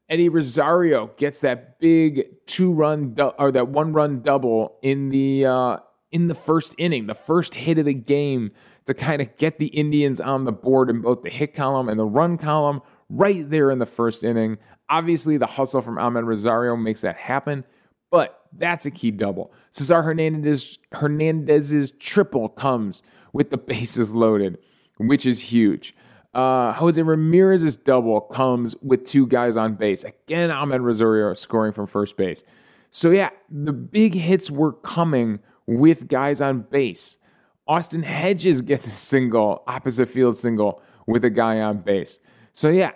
Eddie 0.08 0.28
Rosario 0.28 1.08
gets 1.16 1.40
that 1.40 1.78
big 1.80 2.26
two 2.46 2.72
run 2.72 3.14
du- 3.14 3.34
or 3.38 3.52
that 3.52 3.68
one 3.68 3.92
run 3.92 4.22
double 4.22 4.78
in 4.82 5.10
the 5.10 5.44
uh, 5.44 5.76
in 6.10 6.28
the 6.28 6.34
first 6.34 6.74
inning, 6.78 7.06
the 7.06 7.14
first 7.14 7.54
hit 7.54 7.78
of 7.78 7.84
the 7.84 7.94
game 7.94 8.52
to 8.86 8.94
kind 8.94 9.20
of 9.20 9.36
get 9.36 9.58
the 9.58 9.66
Indians 9.66 10.20
on 10.20 10.44
the 10.44 10.52
board 10.52 10.88
in 10.88 11.02
both 11.02 11.22
the 11.22 11.28
hit 11.28 11.54
column 11.54 11.88
and 11.90 12.00
the 12.00 12.06
run 12.06 12.38
column 12.38 12.80
right 13.10 13.48
there 13.50 13.70
in 13.70 13.78
the 13.78 13.86
first 13.86 14.24
inning. 14.24 14.56
Obviously, 14.88 15.36
the 15.36 15.46
hustle 15.46 15.82
from 15.82 15.96
Amed 15.96 16.24
Rosario 16.24 16.74
makes 16.74 17.02
that 17.02 17.16
happen, 17.16 17.64
but 18.10 18.42
that's 18.56 18.86
a 18.86 18.90
key 18.90 19.10
double. 19.10 19.52
Cesar 19.72 20.02
Hernandez 20.02 20.78
Hernandez's 20.92 21.92
triple 21.92 22.48
comes 22.48 23.02
with 23.32 23.50
the 23.50 23.58
bases 23.58 24.14
loaded, 24.14 24.58
which 24.98 25.26
is 25.26 25.40
huge. 25.40 25.94
Uh, 26.34 26.72
Jose 26.74 27.00
Ramirez's 27.00 27.76
double 27.76 28.20
comes 28.20 28.76
with 28.82 29.04
two 29.06 29.26
guys 29.26 29.56
on 29.56 29.74
base. 29.74 30.04
Again, 30.04 30.50
Amed 30.50 30.82
Rosario 30.82 31.34
scoring 31.34 31.72
from 31.72 31.86
first 31.86 32.16
base. 32.16 32.44
So, 32.90 33.10
yeah, 33.10 33.30
the 33.50 33.72
big 33.72 34.14
hits 34.14 34.50
were 34.50 34.72
coming 34.72 35.40
with 35.66 36.08
guys 36.08 36.40
on 36.40 36.60
base. 36.62 37.18
Austin 37.66 38.02
Hedges 38.02 38.62
gets 38.62 38.86
a 38.86 38.90
single, 38.90 39.62
opposite 39.66 40.08
field 40.08 40.36
single, 40.36 40.82
with 41.06 41.24
a 41.24 41.30
guy 41.30 41.60
on 41.60 41.78
base. 41.78 42.18
So, 42.52 42.68
yeah, 42.68 42.92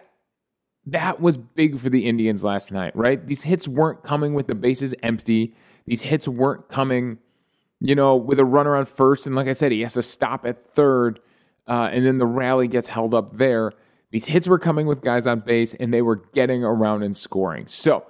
that 0.86 1.20
was 1.20 1.36
big 1.36 1.78
for 1.78 1.90
the 1.90 2.06
Indians 2.06 2.42
last 2.42 2.72
night, 2.72 2.94
right? 2.96 3.24
These 3.26 3.42
hits 3.42 3.68
weren't 3.68 4.02
coming 4.02 4.34
with 4.34 4.46
the 4.46 4.54
bases 4.54 4.94
empty. 5.02 5.54
These 5.86 6.02
hits 6.02 6.26
weren't 6.26 6.68
coming, 6.68 7.18
you 7.80 7.94
know, 7.94 8.16
with 8.16 8.40
a 8.40 8.44
runner 8.44 8.76
on 8.76 8.86
first. 8.86 9.26
And 9.26 9.36
like 9.36 9.48
I 9.48 9.52
said, 9.52 9.72
he 9.72 9.82
has 9.82 9.94
to 9.94 10.02
stop 10.02 10.44
at 10.44 10.64
third 10.64 11.20
uh, 11.66 11.88
and 11.92 12.04
then 12.04 12.18
the 12.18 12.26
rally 12.26 12.68
gets 12.68 12.88
held 12.88 13.14
up 13.14 13.36
there. 13.36 13.72
These 14.10 14.26
hits 14.26 14.48
were 14.48 14.58
coming 14.58 14.86
with 14.86 15.00
guys 15.00 15.26
on 15.26 15.40
base, 15.40 15.74
and 15.74 15.92
they 15.92 16.02
were 16.02 16.16
getting 16.16 16.64
around 16.64 17.02
and 17.02 17.16
scoring. 17.16 17.66
So, 17.66 18.04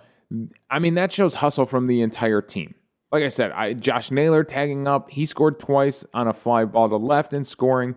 I 0.71 0.79
mean, 0.79 0.95
that 0.95 1.13
shows 1.13 1.35
hustle 1.35 1.67
from 1.67 1.87
the 1.87 2.01
entire 2.01 2.43
team. 2.43 2.75
Like 3.13 3.23
I 3.23 3.29
said, 3.29 3.53
I, 3.53 3.75
Josh 3.75 4.11
Naylor 4.11 4.43
tagging 4.43 4.89
up. 4.89 5.11
He 5.11 5.27
scored 5.27 5.61
twice 5.61 6.05
on 6.15 6.27
a 6.27 6.33
fly 6.33 6.65
ball 6.65 6.89
to 6.89 6.97
left 6.97 7.35
and 7.35 7.47
scoring. 7.47 7.95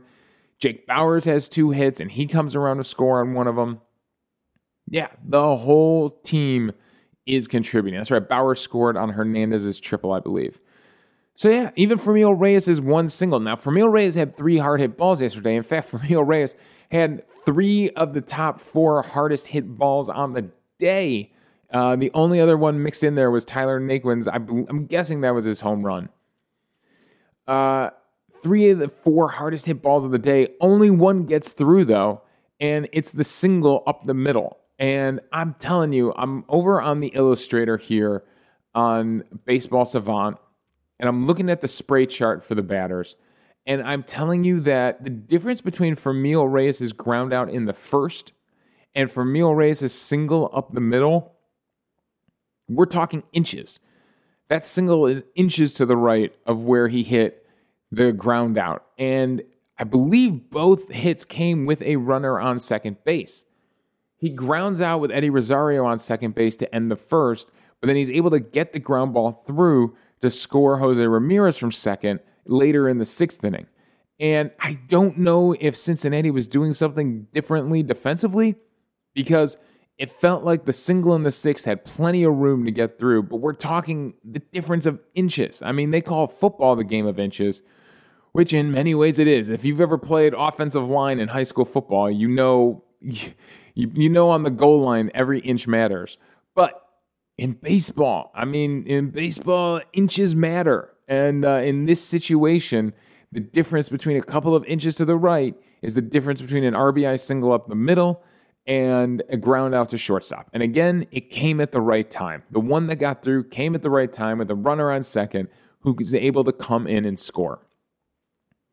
Jake 0.59 0.87
Bauers 0.87 1.25
has 1.25 1.49
two 1.49 1.71
hits, 1.71 1.99
and 1.99 2.11
he 2.11 2.27
comes 2.27 2.55
around 2.55 2.77
to 2.77 2.83
score 2.83 3.21
on 3.21 3.33
one 3.33 3.47
of 3.47 3.55
them. 3.55 3.81
Yeah, 4.87 5.07
the 5.23 5.57
whole 5.57 6.11
team 6.23 6.71
is 7.25 7.47
contributing. 7.47 7.99
That's 7.99 8.11
right. 8.11 8.27
Bauer 8.27 8.55
scored 8.55 8.97
on 8.97 9.09
Hernandez's 9.09 9.79
triple, 9.79 10.11
I 10.11 10.19
believe. 10.19 10.59
So 11.35 11.49
yeah, 11.49 11.71
even 11.75 11.97
Franmil 11.97 12.39
Reyes 12.39 12.67
is 12.67 12.79
one 12.79 13.09
single. 13.09 13.39
Now, 13.39 13.55
Franmil 13.55 13.91
Reyes 13.91 14.15
had 14.15 14.35
three 14.35 14.57
hard 14.57 14.79
hit 14.79 14.95
balls 14.95 15.21
yesterday. 15.21 15.55
In 15.55 15.63
fact, 15.63 15.91
Franmil 15.91 16.25
Reyes 16.25 16.55
had 16.91 17.23
three 17.43 17.89
of 17.91 18.13
the 18.13 18.21
top 18.21 18.59
four 18.59 19.01
hardest 19.01 19.47
hit 19.47 19.77
balls 19.77 20.07
on 20.07 20.33
the 20.33 20.49
day. 20.77 21.33
Uh, 21.71 21.95
the 21.95 22.11
only 22.13 22.39
other 22.39 22.57
one 22.57 22.81
mixed 22.81 23.03
in 23.03 23.15
there 23.15 23.31
was 23.31 23.43
Tyler 23.43 23.81
Naquin's. 23.81 24.27
I, 24.27 24.35
am 24.35 24.85
guessing 24.85 25.21
that 25.21 25.33
was 25.33 25.45
his 25.45 25.59
home 25.59 25.83
run. 25.83 26.09
Uh, 27.47 27.89
three 28.41 28.69
of 28.69 28.79
the 28.79 28.87
four 28.87 29.27
hardest 29.29 29.65
hit 29.65 29.81
balls 29.81 30.05
of 30.05 30.11
the 30.11 30.19
day. 30.19 30.49
Only 30.61 30.89
one 30.89 31.25
gets 31.25 31.49
through 31.49 31.85
though, 31.85 32.21
and 32.59 32.87
it's 32.93 33.11
the 33.11 33.23
single 33.23 33.83
up 33.85 34.05
the 34.05 34.13
middle. 34.13 34.57
And 34.77 35.21
I'm 35.31 35.55
telling 35.59 35.93
you, 35.93 36.13
I'm 36.15 36.43
over 36.49 36.81
on 36.81 36.99
the 36.99 37.07
illustrator 37.09 37.77
here 37.77 38.23
on 38.73 39.23
Baseball 39.45 39.85
Savant 39.85 40.37
and 40.99 41.09
I'm 41.09 41.25
looking 41.25 41.49
at 41.49 41.61
the 41.61 41.67
spray 41.67 42.05
chart 42.05 42.43
for 42.43 42.55
the 42.55 42.63
batters, 42.63 43.15
and 43.65 43.81
I'm 43.81 44.03
telling 44.03 44.43
you 44.43 44.59
that 44.61 45.03
the 45.03 45.09
difference 45.09 45.61
between 45.61 45.95
Franmil 45.95 46.51
Reyes' 46.51 46.93
ground 46.93 47.33
out 47.33 47.49
in 47.49 47.65
the 47.65 47.73
first 47.73 48.31
and 48.93 49.09
Franmil 49.09 49.55
Reyes' 49.55 49.91
single 49.91 50.49
up 50.53 50.73
the 50.73 50.81
middle, 50.81 51.35
we're 52.69 52.85
talking 52.85 53.23
inches. 53.33 53.79
That 54.47 54.63
single 54.63 55.05
is 55.07 55.23
inches 55.35 55.73
to 55.75 55.85
the 55.85 55.97
right 55.97 56.33
of 56.45 56.63
where 56.63 56.87
he 56.87 57.03
hit 57.03 57.45
the 57.91 58.11
ground 58.11 58.57
out. 58.57 58.85
And 58.97 59.41
I 59.77 59.83
believe 59.83 60.49
both 60.49 60.89
hits 60.89 61.25
came 61.25 61.65
with 61.65 61.81
a 61.81 61.95
runner 61.97 62.39
on 62.39 62.59
second 62.59 63.03
base. 63.03 63.45
He 64.25 64.31
grounds 64.31 64.81
out 64.81 65.01
with 65.01 65.11
Eddie 65.11 65.29
Rosario 65.29 65.85
on 65.85 65.99
second 65.99 66.33
base 66.33 66.55
to 66.55 66.73
end 66.73 66.89
the 66.89 66.95
first, 66.95 67.51
but 67.79 67.85
then 67.85 67.95
he's 67.95 68.09
able 68.09 68.31
to 68.31 68.39
get 68.39 68.73
the 68.73 68.79
ground 68.79 69.13
ball 69.13 69.33
through 69.33 69.95
to 70.21 70.31
score 70.31 70.79
Jose 70.79 71.05
Ramirez 71.05 71.57
from 71.57 71.71
second 71.71 72.21
later 72.47 72.89
in 72.89 72.97
the 72.97 73.05
sixth 73.05 73.43
inning. 73.43 73.67
And 74.19 74.49
I 74.59 74.79
don't 74.87 75.19
know 75.19 75.55
if 75.59 75.77
Cincinnati 75.77 76.31
was 76.31 76.47
doing 76.47 76.73
something 76.73 77.27
differently 77.33 77.83
defensively 77.83 78.55
because 79.13 79.57
it 79.99 80.11
felt 80.11 80.43
like 80.43 80.65
the 80.65 80.73
single 80.73 81.13
in 81.13 81.21
the 81.21 81.31
sixth 81.31 81.65
had 81.65 81.85
plenty 81.85 82.23
of 82.23 82.33
room 82.33 82.65
to 82.65 82.71
get 82.71 82.97
through, 82.97 83.21
but 83.21 83.35
we're 83.35 83.53
talking 83.53 84.15
the 84.23 84.39
difference 84.39 84.87
of 84.87 84.99
inches. 85.13 85.61
I 85.61 85.71
mean, 85.71 85.91
they 85.91 86.01
call 86.01 86.25
football 86.25 86.75
the 86.75 86.83
game 86.83 87.05
of 87.05 87.19
inches, 87.19 87.61
which 88.31 88.53
in 88.53 88.71
many 88.71 88.95
ways 88.95 89.19
it 89.19 89.27
is. 89.27 89.49
If 89.51 89.63
you've 89.65 89.81
ever 89.81 89.99
played 89.99 90.33
offensive 90.35 90.89
line 90.89 91.19
in 91.19 91.27
high 91.27 91.43
school 91.43 91.65
football, 91.65 92.09
you 92.09 92.27
know 92.27 92.83
you, 93.75 93.91
you 93.93 94.09
know 94.09 94.31
on 94.31 94.43
the 94.43 94.49
goal 94.49 94.81
line 94.81 95.11
every 95.13 95.39
inch 95.39 95.67
matters. 95.67 96.17
But 96.55 96.81
in 97.37 97.53
baseball. 97.53 98.31
I 98.33 98.45
mean, 98.45 98.85
in 98.87 99.09
baseball, 99.09 99.81
inches 99.93 100.35
matter. 100.35 100.91
And 101.07 101.45
uh, 101.45 101.61
in 101.63 101.85
this 101.85 102.03
situation, 102.03 102.93
the 103.31 103.39
difference 103.39 103.89
between 103.89 104.17
a 104.17 104.21
couple 104.21 104.55
of 104.55 104.63
inches 104.65 104.95
to 104.95 105.05
the 105.05 105.17
right 105.17 105.55
is 105.81 105.95
the 105.95 106.01
difference 106.01 106.41
between 106.41 106.63
an 106.63 106.73
RBI 106.73 107.19
single 107.19 107.51
up 107.51 107.67
the 107.67 107.75
middle 107.75 108.23
and 108.65 109.21
a 109.29 109.37
ground 109.37 109.75
out 109.75 109.89
to 109.89 109.97
shortstop. 109.97 110.49
And 110.53 110.63
again, 110.63 111.05
it 111.11 111.29
came 111.29 111.61
at 111.61 111.71
the 111.71 111.81
right 111.81 112.09
time. 112.09 112.43
The 112.51 112.59
one 112.59 112.87
that 112.87 112.95
got 112.95 113.21
through 113.21 113.49
came 113.49 113.75
at 113.75 113.83
the 113.83 113.91
right 113.91 114.11
time 114.11 114.39
with 114.39 114.49
a 114.49 114.55
runner 114.55 114.91
on 114.91 115.03
second 115.03 115.49
who 115.81 115.93
was 115.93 116.15
able 116.15 116.43
to 116.45 116.51
come 116.51 116.87
in 116.87 117.05
and 117.05 117.19
score. 117.19 117.59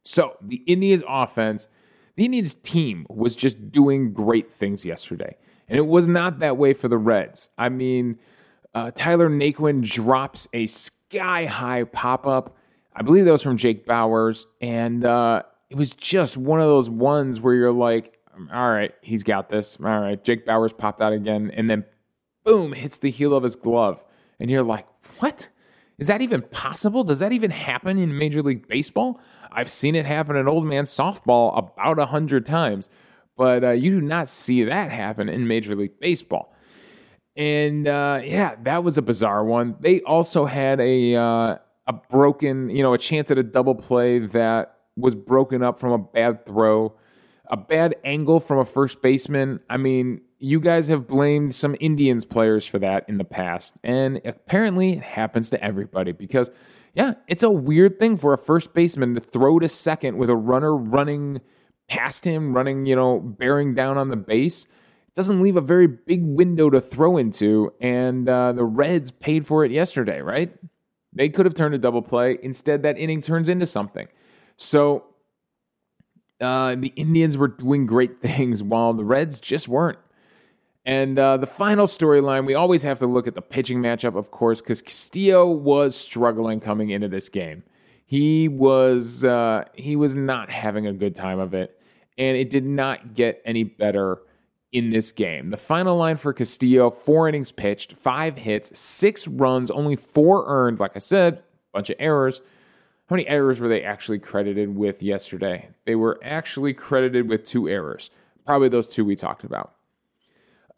So 0.05 0.37
the 0.41 0.57
Indians 0.67 1.03
offense, 1.07 1.69
the 2.17 2.25
Indians 2.25 2.55
team 2.55 3.07
was 3.09 3.35
just 3.35 3.71
doing 3.71 4.13
great 4.13 4.49
things 4.51 4.85
yesterday. 4.85 5.37
And 5.69 5.79
it 5.79 5.87
was 5.87 6.09
not 6.09 6.41
that 6.41 6.57
way 6.57 6.75
for 6.75 6.89
the 6.89 6.99
Reds. 6.99 7.49
I 7.57 7.69
mean, 7.69 8.19
uh, 8.75 8.91
Tyler 8.95 9.31
Naquin 9.31 9.83
drops 9.83 10.49
a 10.53 10.67
sky 10.67 11.47
high 11.47 11.85
pop 11.85 12.27
up. 12.27 12.57
I 12.95 13.03
believe 13.03 13.25
that 13.25 13.33
was 13.33 13.43
from 13.43 13.57
Jake 13.57 13.87
Bauers. 13.87 14.45
And 14.61 15.05
uh, 15.05 15.43
it 15.71 15.77
was 15.77 15.91
just 15.91 16.37
one 16.37 16.61
of 16.61 16.67
those 16.67 16.91
ones 16.91 17.41
where 17.41 17.55
you're 17.55 17.73
like, 17.73 18.19
all 18.53 18.71
right, 18.71 18.93
he's 19.01 19.23
got 19.23 19.49
this. 19.49 19.79
All 19.81 20.01
right. 20.01 20.23
Jake 20.23 20.47
Bauers 20.47 20.77
popped 20.77 21.01
out 21.01 21.13
again. 21.13 21.51
And 21.55 21.71
then 21.71 21.85
boom, 22.45 22.73
hits 22.73 22.99
the 22.99 23.11
heel 23.11 23.35
of 23.35 23.43
his 23.43 23.57
glove. 23.57 24.05
And 24.41 24.51
you're 24.51 24.63
like, 24.63 24.87
what? 25.19 25.49
Is 26.03 26.09
that 26.09 26.21
even 26.21 26.43
possible? 26.43 27.05
Does 27.05 27.21
that 27.21 27.31
even 27.31 27.53
happen 27.53 27.97
in 27.97 28.19
Major 28.19 28.43
League 28.43 28.67
Baseball? 28.67 29.21
I've 29.53 29.71
seen 29.71 29.95
it 29.95 30.05
happen 30.05 30.35
in 30.35 30.49
old 30.49 30.65
man 30.65 30.83
softball 30.83 31.57
about 31.57 32.01
a 32.01 32.07
hundred 32.07 32.45
times, 32.45 32.89
but 33.37 33.63
uh, 33.63 33.71
you 33.71 34.01
do 34.01 34.01
not 34.01 34.29
see 34.29 34.65
that 34.65 34.91
happen 34.91 35.29
in 35.29 35.47
Major 35.47 35.77
League 35.77 36.01
Baseball. 36.01 36.53
And 37.37 37.87
uh, 37.87 38.21
yeah, 38.25 38.57
that 38.65 38.83
was 38.83 38.99
a 38.99 39.03
bizarre 39.03 39.45
one. 39.45 39.77
They 39.79 40.01
also 40.01 40.45
had 40.45 40.81
a 40.81 41.15
uh, 41.15 41.59
a 41.87 41.93
broken, 42.11 42.69
you 42.69 42.83
know, 42.83 42.95
a 42.95 42.99
chance 42.99 43.31
at 43.31 43.39
a 43.39 43.45
double 43.45 43.77
play 43.77 44.19
that 44.19 44.79
was 44.97 45.15
broken 45.15 45.63
up 45.63 45.79
from 45.79 45.93
a 45.93 45.99
bad 45.99 46.45
throw, 46.45 46.97
a 47.47 47.57
bad 47.57 47.95
angle 48.05 48.41
from 48.41 48.59
a 48.59 48.65
first 48.65 49.03
baseman. 49.03 49.61
I 49.71 49.77
mean, 49.77 50.23
you 50.43 50.61
guys 50.61 50.89
have 50.89 51.07
blamed 51.07 51.55
some 51.55 51.77
Indians 51.81 52.25
players 52.25 52.67
for 52.67 52.79
that 52.81 53.05
in 53.09 53.19
the 53.19 53.25
past, 53.25 53.75
and 53.85 54.21
apparently 54.25 54.93
it 54.95 55.03
happens 55.03 55.51
to 55.51 55.65
everybody 55.65 56.13
because 56.13 56.51
yeah, 56.95 57.15
it's 57.27 57.43
a 57.43 57.51
weird 57.51 57.99
thing 57.99 58.17
for 58.17 58.33
a 58.35 58.39
first 58.39 58.75
baseman 58.75 59.15
to 59.15 59.21
throw 59.21 59.59
to 59.59 59.69
second 59.69 60.19
with 60.19 60.29
a 60.29 60.37
runner 60.37 60.77
running 60.77 61.41
past 61.89 62.25
him, 62.25 62.55
running, 62.55 62.87
you 62.87 62.97
know, 62.97 63.21
bearing 63.21 63.75
down 63.75 63.99
on 63.99 64.09
the 64.09 64.17
base 64.17 64.65
It 64.65 65.15
doesn't 65.15 65.41
leave 65.41 65.57
a 65.57 65.61
very 65.61 65.87
big 65.87 66.25
window 66.25 66.71
to 66.71 66.81
throw 66.81 67.17
into. 67.17 67.73
And 67.81 68.29
uh, 68.29 68.53
the 68.53 68.65
Reds 68.65 69.11
paid 69.11 69.47
for 69.47 69.65
it 69.65 69.71
yesterday, 69.71 70.21
right? 70.21 70.55
They 71.15 71.29
could 71.29 71.47
have 71.47 71.55
turned 71.55 71.75
a 71.75 71.79
double 71.79 72.03
play. 72.03 72.39
Instead, 72.43 72.83
that 72.83 72.99
inning 72.99 73.21
turns 73.21 73.49
into 73.49 73.67
something. 73.67 74.09
So 74.57 75.05
uh, 76.41 76.77
the 76.77 76.93
Indians 76.97 77.37
were 77.39 77.49
doing 77.49 77.87
great 77.87 78.21
things 78.23 78.63
while 78.63 78.93
the 78.93 79.05
Reds 79.05 79.41
just 79.41 79.69
weren't. 79.69 79.99
And 80.85 81.19
uh, 81.19 81.37
the 81.37 81.47
final 81.47 81.87
storyline, 81.87 82.45
we 82.45 82.55
always 82.55 82.83
have 82.83 82.99
to 82.99 83.07
look 83.07 83.29
at 83.29 83.35
the 83.35 83.43
pitching 83.43 83.79
matchup, 83.79 84.17
of 84.17 84.31
course, 84.33 84.61
because 84.61 84.83
Castillo 84.83 85.47
was 85.47 85.95
struggling 85.95 86.59
coming 86.59 86.91
into 86.91 87.09
this 87.09 87.29
game. 87.29 87.63
He 88.05 88.49
was 88.49 89.25
uh, 89.25 89.65
he 89.75 89.97
was 89.97 90.15
not 90.15 90.51
having 90.51 90.87
a 90.87 90.93
good 90.93 91.15
time 91.15 91.39
of 91.39 91.55
it, 91.55 91.81
and 92.19 92.37
it 92.37 92.51
did 92.51 92.67
not 92.67 93.15
get 93.15 93.41
any 93.45 93.63
better 93.63 94.23
in 94.73 94.91
this 94.91 95.13
game. 95.13 95.51
The 95.51 95.57
final 95.57 95.97
line 95.97 96.17
for 96.17 96.33
Castillo 96.33 96.91
four 96.91 97.29
innings 97.29 97.53
pitched, 97.53 97.93
five 97.93 98.37
hits, 98.37 98.77
six 98.79 99.29
runs, 99.29 99.71
only 99.71 99.97
four 99.97 100.45
earned. 100.47 100.81
Like 100.81 100.93
I 100.97 100.99
said, 100.99 101.35
a 101.35 101.43
bunch 101.73 101.91
of 101.91 101.97
errors. 102.01 102.43
how 103.09 103.15
many 103.15 103.29
errors 103.29 103.61
were 103.61 103.69
they 103.69 103.83
actually 103.83 104.19
credited 104.19 104.77
with 104.77 105.03
yesterday? 105.03 105.69
They 105.87 105.95
were 105.95 106.19
actually 106.25 106.75
credited 106.75 107.29
with 107.29 107.45
two 107.45 107.69
errors. 107.69 108.11
Probably 108.45 108.69
those 108.69 108.89
two 108.89 109.05
we 109.05 109.15
talked 109.15 109.45
about. 109.45 109.75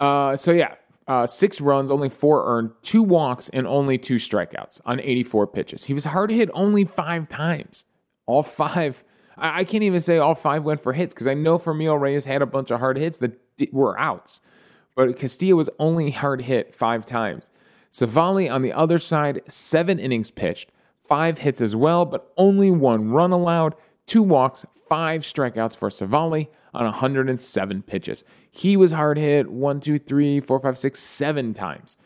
Uh, 0.01 0.37
so 0.37 0.53
yeah, 0.53 0.75
uh, 1.07 1.27
six 1.27 1.61
runs, 1.61 1.91
only 1.91 2.09
four 2.09 2.47
earned, 2.47 2.71
two 2.83 3.03
walks, 3.03 3.51
and 3.51 3.67
only 3.67 3.99
two 3.99 4.17
strikeouts 4.17 4.81
on 4.87 5.01
84 5.01 5.47
pitches. 5.49 5.85
He 5.85 5.95
was 5.95 6.05
hard 6.05 6.31
hit 6.31 6.51
only 6.55 6.85
five 6.85 7.29
times. 7.29 7.85
All 8.27 8.43
five. 8.43 9.05
I, 9.37 9.61
I 9.61 9.65
can't 9.65 9.83
even 9.83 10.01
say 10.01 10.19
all 10.19 10.35
five 10.35 10.65
went 10.65 10.81
for 10.81 10.93
hits 10.93 11.13
because 11.13 11.27
I 11.27 11.35
know 11.35 11.59
Franmil 11.59 12.01
Reyes 12.01 12.25
had 12.25 12.43
a 12.43 12.47
bunch 12.47 12.71
of 12.71 12.81
hard 12.81 12.97
hits 12.97 13.19
that 13.19 13.39
were 13.73 13.99
outs. 13.99 14.41
But 14.95 15.19
Castillo 15.19 15.57
was 15.57 15.69
only 15.79 16.11
hard 16.11 16.43
hit 16.43 16.75
five 16.75 17.05
times. 17.05 17.51
Civale 17.93 18.49
on 18.49 18.63
the 18.63 18.73
other 18.73 18.99
side, 18.99 19.43
seven 19.47 19.99
innings 19.99 20.31
pitched, 20.31 20.71
five 21.07 21.39
hits 21.39 21.61
as 21.61 21.77
well, 21.77 22.05
but 22.05 22.33
only 22.37 22.71
one 22.71 23.11
run 23.11 23.31
allowed, 23.31 23.75
two 24.07 24.23
walks, 24.23 24.65
five 24.89 25.23
strikeouts 25.23 25.77
for 25.77 25.91
Civale 25.91 26.49
on 26.75 26.85
107 26.85 27.83
pitches. 27.83 28.25
He 28.51 28.77
was 28.77 28.93
hard 28.93 29.19
hit 29.19 29.51
one, 29.51 29.81
two, 29.81 29.99
three, 29.99 30.41
four, 30.41 30.61
five, 30.61 30.79
six, 30.79 31.01
seven 31.01 31.55
times. 31.55 31.97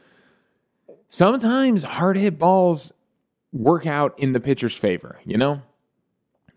Sometimes 1.08 1.82
hard 1.82 2.16
hit 2.16 2.38
balls 2.38 2.92
work 3.52 3.86
out 3.86 4.18
in 4.18 4.32
the 4.32 4.40
pitcher's 4.40 4.76
favor, 4.76 5.18
you 5.24 5.36
know? 5.36 5.62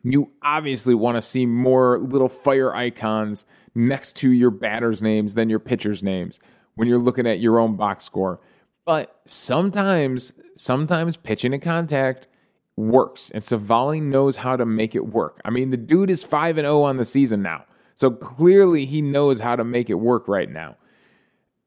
You 0.04 0.32
obviously 0.42 0.96
want 0.96 1.18
to 1.18 1.22
see 1.22 1.46
more 1.46 2.00
little 2.00 2.28
fire 2.28 2.74
icons 2.76 3.46
next 3.76 4.16
to 4.18 4.32
your 4.32 4.52
batter's 4.52 5.02
names 5.02 5.36
than 5.36 5.50
your 5.50 5.60
pitcher's 5.60 6.02
names 6.04 6.40
when 6.76 6.88
you're 6.88 6.98
looking 6.98 7.28
at 7.28 7.40
your 7.40 7.60
own 7.60 7.76
box 7.76 8.04
score. 8.04 8.40
But 8.86 9.22
sometimes, 9.26 10.34
sometimes 10.56 11.18
pitching 11.18 11.52
to 11.52 11.60
contact 11.60 12.28
works, 12.76 13.32
and 13.32 13.44
Civale 13.44 14.02
knows 14.02 14.38
how 14.38 14.56
to 14.56 14.66
make 14.66 14.96
it 14.96 15.06
work. 15.08 15.40
I 15.46 15.52
mean, 15.52 15.70
the 15.70 15.78
dude 15.78 16.10
is 16.10 16.24
5 16.24 16.58
and 16.58 16.66
0 16.66 16.82
on 16.82 16.98
the 16.98 17.06
season 17.06 17.42
now. 17.42 17.66
So 18.02 18.10
clearly 18.10 18.86
he 18.86 19.04
knows 19.04 19.40
how 19.40 19.56
to 19.56 19.64
make 19.64 19.92
it 19.92 19.94
work 19.94 20.28
right 20.28 20.50
now. 20.50 20.76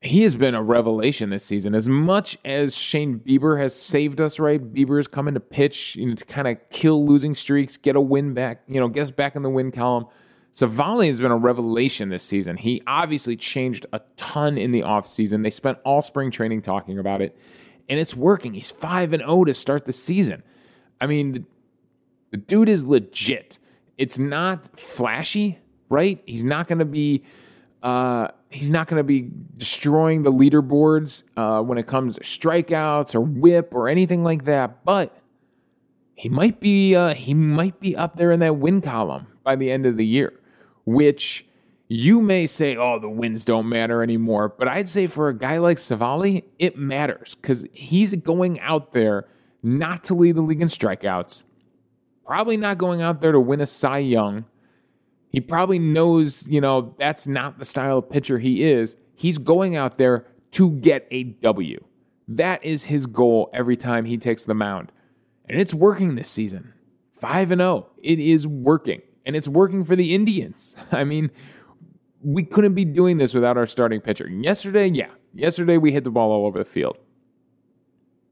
He 0.00 0.22
has 0.22 0.34
been 0.34 0.56
a 0.56 0.64
revelation 0.64 1.30
this 1.30 1.44
season. 1.44 1.76
As 1.76 1.88
much 1.88 2.36
as 2.44 2.76
Shane 2.76 3.20
Bieber 3.20 3.60
has 3.60 3.72
saved 3.72 4.20
us, 4.20 4.40
right? 4.40 4.60
Bieber 4.60 4.98
is 4.98 5.06
coming 5.06 5.34
to 5.34 5.40
pitch, 5.40 5.94
you 5.94 6.06
know, 6.06 6.16
to 6.16 6.24
kind 6.24 6.48
of 6.48 6.56
kill 6.70 7.06
losing 7.06 7.36
streaks, 7.36 7.76
get 7.76 7.94
a 7.94 8.00
win 8.00 8.34
back, 8.34 8.64
you 8.66 8.80
know, 8.80 8.88
get 8.88 9.14
back 9.14 9.36
in 9.36 9.42
the 9.42 9.48
win 9.48 9.70
column. 9.70 10.06
Civale 10.50 11.06
has 11.06 11.20
been 11.20 11.30
a 11.30 11.36
revelation 11.36 12.08
this 12.08 12.24
season. 12.24 12.56
He 12.56 12.82
obviously 12.84 13.36
changed 13.36 13.86
a 13.92 14.00
ton 14.16 14.58
in 14.58 14.72
the 14.72 14.80
offseason. 14.80 15.44
They 15.44 15.50
spent 15.50 15.78
all 15.84 16.02
spring 16.02 16.32
training 16.32 16.62
talking 16.62 16.98
about 16.98 17.22
it, 17.22 17.38
and 17.88 18.00
it's 18.00 18.16
working. 18.16 18.54
He's 18.54 18.72
5 18.72 19.12
and 19.12 19.22
0 19.22 19.44
to 19.44 19.54
start 19.54 19.84
the 19.84 19.92
season. 19.92 20.42
I 21.00 21.06
mean, 21.06 21.30
the, 21.30 21.44
the 22.32 22.38
dude 22.38 22.68
is 22.68 22.84
legit. 22.84 23.60
It's 23.96 24.18
not 24.18 24.76
flashy, 24.76 25.60
right? 25.88 26.22
He's 26.26 26.44
not 26.44 26.68
going 26.68 26.78
to 26.80 26.84
be 26.84 27.24
uh, 27.84 28.28
he's 28.48 28.70
not 28.70 28.88
going 28.88 28.98
to 28.98 29.04
be 29.04 29.30
destroying 29.58 30.22
the 30.22 30.32
leaderboards 30.32 31.22
uh, 31.36 31.62
when 31.62 31.76
it 31.76 31.86
comes 31.86 32.16
to 32.16 32.22
strikeouts 32.22 33.14
or 33.14 33.20
WHIP 33.20 33.74
or 33.74 33.88
anything 33.88 34.24
like 34.24 34.46
that. 34.46 34.86
But 34.86 35.14
he 36.14 36.30
might 36.30 36.60
be 36.60 36.94
uh, 36.94 37.12
he 37.12 37.34
might 37.34 37.78
be 37.80 37.94
up 37.94 38.16
there 38.16 38.32
in 38.32 38.40
that 38.40 38.56
win 38.56 38.80
column 38.80 39.26
by 39.42 39.54
the 39.56 39.70
end 39.70 39.84
of 39.84 39.98
the 39.98 40.06
year, 40.06 40.32
which 40.86 41.44
you 41.88 42.22
may 42.22 42.46
say, 42.46 42.74
"Oh, 42.74 42.98
the 42.98 43.10
wins 43.10 43.44
don't 43.44 43.68
matter 43.68 44.02
anymore." 44.02 44.48
But 44.48 44.66
I'd 44.68 44.88
say 44.88 45.06
for 45.06 45.28
a 45.28 45.36
guy 45.36 45.58
like 45.58 45.76
Civale, 45.76 46.42
it 46.58 46.78
matters 46.78 47.34
because 47.34 47.66
he's 47.74 48.14
going 48.14 48.60
out 48.60 48.94
there 48.94 49.26
not 49.62 50.04
to 50.04 50.14
lead 50.14 50.36
the 50.36 50.42
league 50.42 50.62
in 50.62 50.68
strikeouts, 50.68 51.42
probably 52.24 52.56
not 52.56 52.78
going 52.78 53.02
out 53.02 53.20
there 53.20 53.32
to 53.32 53.40
win 53.40 53.60
a 53.60 53.66
Cy 53.66 53.98
Young 53.98 54.46
he 55.34 55.40
probably 55.40 55.80
knows, 55.80 56.46
you 56.46 56.60
know, 56.60 56.94
that's 56.96 57.26
not 57.26 57.58
the 57.58 57.64
style 57.64 57.98
of 57.98 58.08
pitcher 58.08 58.38
he 58.38 58.62
is. 58.62 58.94
He's 59.16 59.36
going 59.36 59.74
out 59.74 59.98
there 59.98 60.26
to 60.52 60.70
get 60.70 61.08
a 61.10 61.24
W. 61.24 61.82
That 62.28 62.64
is 62.64 62.84
his 62.84 63.06
goal 63.06 63.50
every 63.52 63.76
time 63.76 64.04
he 64.04 64.16
takes 64.16 64.44
the 64.44 64.54
mound. 64.54 64.92
And 65.48 65.60
it's 65.60 65.74
working 65.74 66.14
this 66.14 66.30
season. 66.30 66.72
5 67.20 67.50
and 67.50 67.60
0. 67.60 67.88
It 68.00 68.20
is 68.20 68.46
working. 68.46 69.02
And 69.26 69.34
it's 69.34 69.48
working 69.48 69.82
for 69.82 69.96
the 69.96 70.14
Indians. 70.14 70.76
I 70.92 71.02
mean, 71.02 71.32
we 72.22 72.44
couldn't 72.44 72.74
be 72.74 72.84
doing 72.84 73.18
this 73.18 73.34
without 73.34 73.56
our 73.56 73.66
starting 73.66 74.00
pitcher. 74.00 74.28
Yesterday, 74.28 74.86
yeah. 74.86 75.10
Yesterday 75.34 75.78
we 75.78 75.90
hit 75.90 76.04
the 76.04 76.12
ball 76.12 76.30
all 76.30 76.46
over 76.46 76.60
the 76.60 76.64
field. 76.64 76.96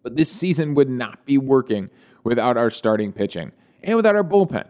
But 0.05 0.15
this 0.15 0.31
season 0.31 0.75
would 0.75 0.89
not 0.89 1.27
be 1.27 1.37
working 1.37 1.91
without 2.23 2.57
our 2.57 2.71
starting 2.71 3.13
pitching 3.13 3.51
and 3.83 3.97
without 3.97 4.15
our 4.15 4.23
bullpen. 4.23 4.69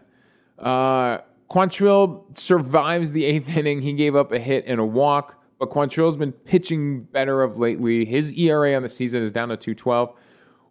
Uh, 0.57 1.19
Quantrill 1.53 2.35
survives 2.35 3.11
the 3.11 3.25
eighth 3.25 3.55
inning. 3.57 3.81
He 3.81 3.93
gave 3.93 4.15
up 4.15 4.31
a 4.31 4.39
hit 4.39 4.65
and 4.65 4.79
a 4.79 4.85
walk, 4.85 5.39
but 5.59 5.69
Quantrill's 5.69 6.17
been 6.17 6.31
pitching 6.31 7.03
better 7.03 7.43
of 7.43 7.59
lately. 7.59 8.05
His 8.05 8.33
ERA 8.33 8.73
on 8.75 8.81
the 8.81 8.89
season 8.89 9.21
is 9.21 9.31
down 9.31 9.49
to 9.49 9.57
212. 9.57 10.15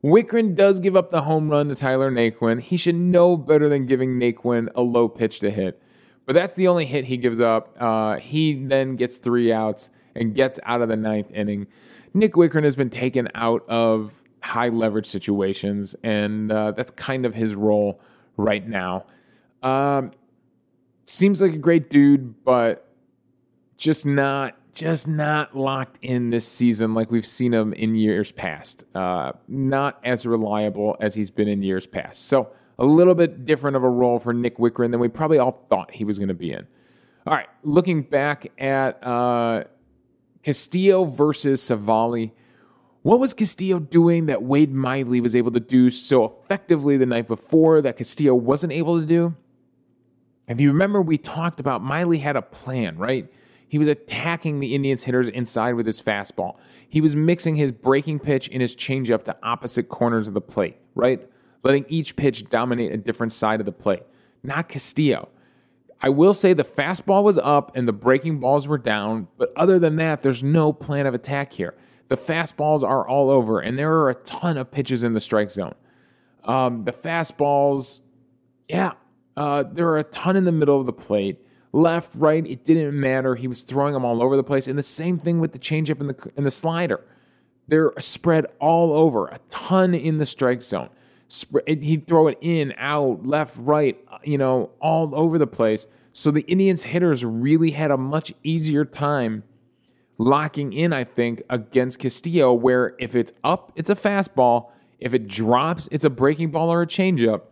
Wittgren 0.03 0.57
does 0.57 0.81
give 0.81 0.97
up 0.97 1.13
the 1.13 1.23
home 1.23 1.49
run 1.49 1.69
to 1.69 1.77
Tyler 1.77 2.11
Naquin. 2.11 2.61
He 2.61 2.77
should 2.77 2.97
know 2.97 3.37
better 3.37 3.69
than 3.69 3.87
giving 3.87 4.19
Naquin 4.19 4.69
a 4.75 4.83
low 4.83 5.09
pitch 5.09 5.39
to 5.41 5.53
hit. 5.53 5.81
But 6.27 6.35
that's 6.35 6.57
the 6.57 6.67
only 6.67 6.87
hit 6.87 7.05
he 7.05 7.17
gives 7.17 7.41
up. 7.41 7.77
Uh, 7.81 8.17
he 8.17 8.55
then 8.55 8.97
gets 8.97 9.19
three 9.19 9.53
outs 9.53 9.91
and 10.17 10.35
gets 10.35 10.59
out 10.65 10.83
of 10.83 10.89
the 10.89 10.97
ninth 10.97 11.31
inning. 11.31 11.69
Nick 12.13 12.33
Wittgren 12.33 12.65
has 12.65 12.75
been 12.75 12.91
taken 12.91 13.29
out 13.37 13.65
of 13.69 14.13
high 14.43 14.69
leverage 14.69 15.07
situations, 15.07 15.95
and 16.03 16.51
uh, 16.51 16.73
that's 16.73 16.91
kind 16.91 17.25
of 17.25 17.37
his 17.37 17.55
role 17.55 18.01
right 18.37 18.67
now. 18.67 19.07
Um, 19.63 20.11
seems 21.07 21.43
like 21.43 21.53
a 21.53 21.59
great 21.59 21.91
dude, 21.91 22.45
but 22.45 22.89
just 23.77 24.07
not 24.07 24.57
just 24.73 25.07
not 25.07 25.57
locked 25.57 25.99
in 26.03 26.31
this 26.31 26.49
season 26.49 26.95
like 26.95 27.11
we've 27.11 27.27
seen 27.27 27.53
him 27.53 27.73
in 27.75 27.95
years 27.95 28.33
past. 28.33 28.85
Uh, 28.95 29.33
not 29.47 30.01
as 30.03 30.25
reliable 30.25 30.97
as 31.01 31.15
he's 31.15 31.31
been 31.31 31.49
in 31.49 31.63
years 31.63 31.87
past. 31.87 32.27
So 32.27 32.51
a 32.79 32.85
little 32.85 33.15
bit 33.15 33.45
different 33.45 33.77
of 33.77 33.85
a 33.85 33.89
role 33.89 34.19
for 34.19 34.33
Nick 34.33 34.57
Wittgren 34.57 34.91
than 34.91 35.01
we 35.01 35.09
probably 35.09 35.39
all 35.39 35.67
thought 35.69 35.91
he 35.91 36.05
was 36.05 36.19
going 36.19 36.29
to 36.29 36.35
be 36.35 36.53
in. 36.53 36.67
All 37.27 37.35
right, 37.35 37.49
looking 37.63 38.03
back 38.03 38.51
at 38.59 39.05
uh, 39.07 39.65
Castillo 40.43 41.05
versus 41.05 41.63
Civale. 41.63 42.33
What 43.03 43.21
was 43.21 43.35
Castillo 43.35 43.79
doing 43.79 44.27
that 44.27 44.43
Wade 44.43 44.73
Miley 44.73 45.21
was 45.21 45.37
able 45.37 45.53
to 45.53 45.61
do 45.61 45.91
so 45.91 46.25
effectively 46.25 46.97
the 46.97 47.07
night 47.07 47.27
before 47.27 47.83
that 47.83 47.97
Castillo 47.97 48.35
wasn't 48.35 48.73
able 48.73 49.01
to 49.01 49.07
do? 49.07 49.35
If 50.49 50.61
you 50.61 50.71
remember, 50.71 51.01
we 51.01 51.19
talked 51.19 51.61
about 51.61 51.83
Miley 51.83 52.19
had 52.19 52.37
a 52.37 52.43
plan, 52.43 52.99
right? 52.99 53.33
He 53.69 53.79
was 53.79 53.89
attacking 53.89 54.61
the 54.61 54.75
Indians 54.75 55.05
hitters 55.05 55.29
inside 55.29 55.75
with 55.75 55.87
his 55.87 56.01
fastball. 56.01 56.57
He 56.89 57.01
was 57.01 57.17
mixing 57.17 57.55
his 57.55 57.73
breaking 57.73 58.19
pitch 58.21 58.49
and 58.53 58.61
his 58.61 58.77
changeup 58.77 59.25
to 59.25 59.37
opposite 59.43 59.89
corners 59.89 60.29
of 60.29 60.35
the 60.35 60.41
plate, 60.43 60.77
right? 60.95 61.27
Letting 61.63 61.87
each 61.89 62.17
pitch 62.17 62.51
dominate 62.51 62.93
a 62.93 62.99
different 62.99 63.33
side 63.33 63.61
of 63.61 63.67
the 63.67 63.73
plate. 63.73 64.03
Not 64.43 64.69
Castillo. 64.69 65.29
I 66.03 66.09
will 66.09 66.35
say 66.35 66.53
the 66.53 66.65
fastball 66.65 67.23
was 67.23 67.39
up 67.39 67.77
and 67.77 67.87
the 67.87 67.93
breaking 67.93 68.41
balls 68.41 68.67
were 68.67 68.77
down, 68.77 69.29
but 69.39 69.53
other 69.57 69.79
than 69.79 69.97
that, 69.97 70.21
there's 70.21 70.43
no 70.43 70.73
plan 70.73 71.07
of 71.07 71.15
attack 71.15 71.53
here. 71.53 71.75
The 72.09 72.17
fastballs 72.17 72.83
are 72.83 73.09
all 73.09 73.31
over, 73.31 73.61
and 73.61 73.79
there 73.79 73.93
are 73.95 74.11
a 74.11 74.15
ton 74.17 74.59
of 74.59 74.71
pitches 74.71 75.03
in 75.03 75.15
the 75.15 75.21
strike 75.21 75.51
zone. 75.51 75.75
Um, 76.45 76.85
the 76.85 76.93
fastballs, 76.93 78.03
yeah, 78.69 78.93
uh, 79.37 79.65
there 79.71 79.89
are 79.89 79.99
a 79.99 80.05
ton 80.05 80.37
in 80.37 80.45
the 80.45 80.53
middle 80.53 80.79
of 80.79 80.87
the 80.87 80.93
plate. 80.93 81.39
Left, 81.73 82.13
right, 82.15 82.47
it 82.47 82.65
didn't 82.65 82.99
matter. 82.99 83.35
He 83.35 83.49
was 83.49 83.63
throwing 83.63 83.95
them 83.95 84.05
all 84.05 84.23
over 84.23 84.37
the 84.37 84.45
place. 84.45 84.69
And 84.69 84.79
the 84.79 84.83
same 84.83 85.19
thing 85.19 85.41
with 85.41 85.53
the 85.53 85.59
changeup 85.59 86.01
and 86.01 86.11
the, 86.11 86.31
and 86.37 86.45
the 86.45 86.51
slider. 86.51 87.01
They're 87.69 87.93
spread 87.99 88.47
all 88.61 88.93
over, 88.93 89.29
a 89.29 89.39
ton 89.49 89.95
in 89.95 90.19
the 90.19 90.27
strike 90.27 90.63
zone. 90.63 90.91
He'd 91.67 92.07
throw 92.07 92.29
it 92.29 92.37
in, 92.43 92.75
out, 92.77 93.25
left, 93.25 93.57
right, 93.59 93.99
uh, 94.11 94.19
you 94.23 94.37
know, 94.37 94.71
all 94.81 95.15
over 95.15 95.39
the 95.39 95.47
place. 95.47 95.87
So 96.13 96.31
the 96.31 96.43
Indians 96.43 96.83
hitters 96.83 97.25
really 97.25 97.71
had 97.71 97.91
a 97.91 97.97
much 97.97 98.35
easier 98.43 98.85
time 98.85 99.45
locking 100.19 100.75
in, 100.75 100.93
I 100.93 101.05
think, 101.05 101.43
against 101.49 102.01
Castillo, 102.01 102.53
where 102.53 102.95
if 102.99 103.17
it's 103.17 103.33
up, 103.45 103.73
it's 103.77 103.89
a 103.89 103.95
fastball. 103.95 104.73
If 105.01 105.15
it 105.15 105.27
drops, 105.27 105.89
it's 105.91 106.05
a 106.05 106.11
breaking 106.11 106.51
ball 106.51 106.71
or 106.71 106.83
a 106.83 106.87
changeup. 106.87 107.43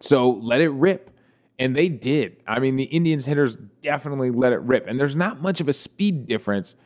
So 0.00 0.30
let 0.30 0.60
it 0.60 0.70
rip. 0.70 1.10
And 1.58 1.74
they 1.74 1.88
did. 1.88 2.36
I 2.46 2.58
mean, 2.58 2.76
the 2.76 2.84
Indians 2.84 3.26
hitters 3.26 3.56
definitely 3.82 4.30
let 4.30 4.52
it 4.52 4.60
rip. 4.60 4.86
And 4.86 5.00
there's 5.00 5.16
not 5.16 5.40
much 5.40 5.60
of 5.60 5.68
a 5.68 5.72
speed 5.72 6.26
difference 6.26 6.76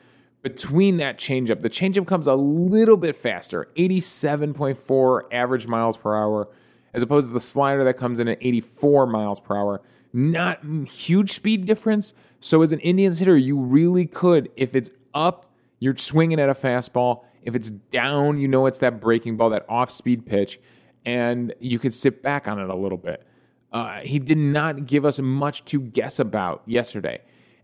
between 0.43 0.99
that 0.99 1.19
changeup. 1.19 1.63
The 1.63 1.71
changeup 1.71 2.07
comes 2.07 2.27
a 2.27 2.35
little 2.35 2.97
bit 2.97 3.17
faster, 3.17 3.69
87.4 3.77 5.23
average 5.33 5.67
miles 5.67 5.97
per 5.99 6.17
hour, 6.17 6.49
as 6.95 7.03
opposed 7.03 7.29
to 7.29 7.35
the 7.35 7.41
slider 7.41 7.85
that 7.85 7.95
comes 7.95 8.21
in 8.21 8.29
at 8.29 8.39
84 8.41 9.07
miles 9.07 9.41
per 9.41 9.57
hour. 9.57 9.83
Not 10.13 10.65
huge 10.87 11.33
speed 11.33 11.67
difference. 11.67 12.15
So 12.41 12.63
as 12.63 12.73
an 12.73 12.81
Indians 12.81 13.19
hitter, 13.19 13.37
you 13.37 13.59
really 13.59 14.07
could, 14.07 14.51
if 14.57 14.75
it's 14.75 14.91
up, 15.15 15.51
you're 15.79 15.97
swinging 15.97 16.41
at 16.41 16.49
a 16.49 16.55
fastball. 16.55 17.25
If 17.43 17.55
it's 17.55 17.71
down, 17.71 18.39
you 18.39 18.49
know 18.49 18.67
it's 18.67 18.79
that 18.81 19.01
breaking 19.01 19.37
ball, 19.37 19.51
that 19.51 19.67
off 19.69 19.91
speed 19.91 20.27
pitch 20.27 20.61
and 21.05 21.55
you 21.61 21.79
could 21.79 21.95
sit 21.95 22.23
back 22.23 22.47
on 22.49 22.59
it 22.59 22.69
a 22.69 22.77
little 22.77 22.99
bit. 22.99 23.27
Uh, 23.73 24.01
he 24.01 24.19
did 24.19 24.39
not 24.39 24.87
give 24.87 25.05
us 25.05 25.19
much 25.19 25.65
to 25.67 25.81
guess 25.81 26.19
about 26.19 26.63
yesterday. 26.67 27.21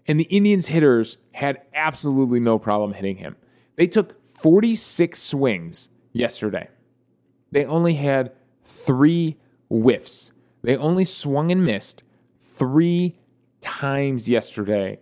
And 0.07 0.21
the 0.21 0.25
Indians 0.25 0.69
hitters 0.69 1.19
had 1.33 1.63
absolutely 1.75 2.39
no 2.41 2.59
problem 2.59 2.93
hitting 2.93 3.17
him. 3.17 3.37
They 3.77 3.87
took 3.87 4.25
46 4.25 5.21
swings 5.21 5.89
yesterday. 6.13 6.69
They 7.51 7.65
only 7.65 7.95
had 7.95 8.33
three 8.65 9.37
whiffs. 9.69 10.33
They 10.63 10.77
only 10.77 11.05
swung 11.05 11.51
and 11.51 11.65
missed 11.65 12.03
three 12.41 13.19
times 13.61 14.29
yesterday 14.29 15.01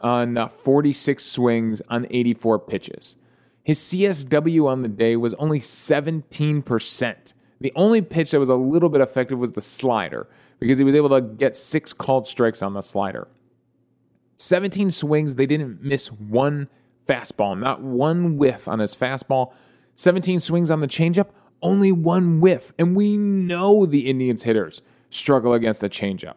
on 0.00 0.36
uh, 0.36 0.48
46 0.48 1.24
swings 1.24 1.80
on 1.88 2.06
84 2.10 2.58
pitches. 2.60 3.16
His 3.62 3.78
CSW 3.78 4.66
on 4.66 4.82
the 4.82 4.88
day 4.88 5.16
was 5.16 5.34
only 5.34 5.60
17%. 5.60 7.32
The 7.62 7.72
only 7.76 8.02
pitch 8.02 8.32
that 8.32 8.40
was 8.40 8.50
a 8.50 8.56
little 8.56 8.88
bit 8.88 9.00
effective 9.00 9.38
was 9.38 9.52
the 9.52 9.60
slider 9.60 10.28
because 10.58 10.78
he 10.78 10.84
was 10.84 10.96
able 10.96 11.10
to 11.10 11.20
get 11.20 11.56
six 11.56 11.92
called 11.92 12.26
strikes 12.26 12.60
on 12.60 12.74
the 12.74 12.82
slider. 12.82 13.28
17 14.38 14.90
swings, 14.90 15.36
they 15.36 15.46
didn't 15.46 15.80
miss 15.80 16.10
one 16.10 16.68
fastball, 17.08 17.56
not 17.56 17.80
one 17.80 18.36
whiff 18.36 18.66
on 18.66 18.80
his 18.80 18.96
fastball. 18.96 19.52
17 19.94 20.40
swings 20.40 20.72
on 20.72 20.80
the 20.80 20.88
changeup, 20.88 21.28
only 21.62 21.92
one 21.92 22.40
whiff. 22.40 22.72
And 22.80 22.96
we 22.96 23.16
know 23.16 23.86
the 23.86 24.10
Indians 24.10 24.42
hitters 24.42 24.82
struggle 25.10 25.54
against 25.54 25.82
the 25.82 25.88
changeup. 25.88 26.34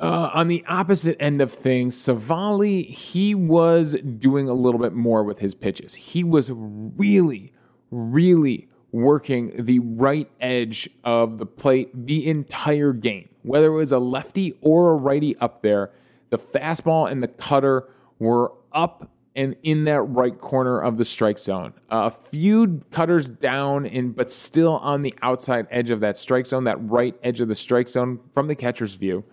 Uh, 0.00 0.30
on 0.32 0.46
the 0.46 0.64
opposite 0.68 1.16
end 1.18 1.42
of 1.42 1.52
things, 1.52 1.96
Civale, 1.96 2.86
he 2.88 3.34
was 3.34 3.96
doing 4.20 4.48
a 4.48 4.54
little 4.54 4.78
bit 4.78 4.92
more 4.92 5.24
with 5.24 5.40
his 5.40 5.56
pitches. 5.56 5.94
He 5.96 6.22
was 6.22 6.48
really, 6.52 7.50
really 7.90 8.68
working 8.92 9.52
the 9.64 9.78
right 9.78 10.28
edge 10.40 10.88
of 11.04 11.38
the 11.38 11.46
plate 11.46 11.90
the 11.94 12.26
entire 12.28 12.92
game. 12.92 13.28
Whether 13.42 13.66
it 13.68 13.76
was 13.76 13.92
a 13.92 13.98
lefty 13.98 14.54
or 14.60 14.92
a 14.92 14.94
righty 14.96 15.36
up 15.36 15.62
there, 15.62 15.90
the 16.30 16.38
fastball 16.38 17.10
and 17.10 17.22
the 17.22 17.28
cutter 17.28 17.88
were 18.18 18.52
up 18.72 19.10
and 19.36 19.56
in 19.62 19.84
that 19.84 20.02
right 20.02 20.38
corner 20.40 20.80
of 20.80 20.96
the 20.96 21.04
strike 21.04 21.38
zone. 21.38 21.72
A 21.90 22.10
few 22.10 22.82
cutters 22.90 23.28
down 23.28 23.86
in, 23.86 24.12
but 24.12 24.30
still 24.30 24.76
on 24.76 25.02
the 25.02 25.14
outside 25.22 25.66
edge 25.70 25.90
of 25.90 26.00
that 26.00 26.18
strike 26.18 26.46
zone, 26.46 26.64
that 26.64 26.76
right 26.88 27.14
edge 27.22 27.40
of 27.40 27.48
the 27.48 27.54
strike 27.54 27.88
zone 27.88 28.18
from 28.34 28.48
the 28.48 28.56
catcher's 28.56 28.94
view. 28.94 29.24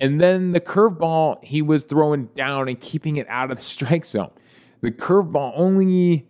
And 0.00 0.20
then 0.20 0.52
the 0.52 0.60
curveball 0.60 1.42
he 1.44 1.62
was 1.62 1.84
throwing 1.84 2.26
down 2.34 2.68
and 2.68 2.80
keeping 2.80 3.16
it 3.16 3.26
out 3.28 3.50
of 3.50 3.58
the 3.58 3.62
strike 3.64 4.04
zone. 4.04 4.30
The 4.80 4.92
curveball 4.92 5.52
only, 5.56 6.28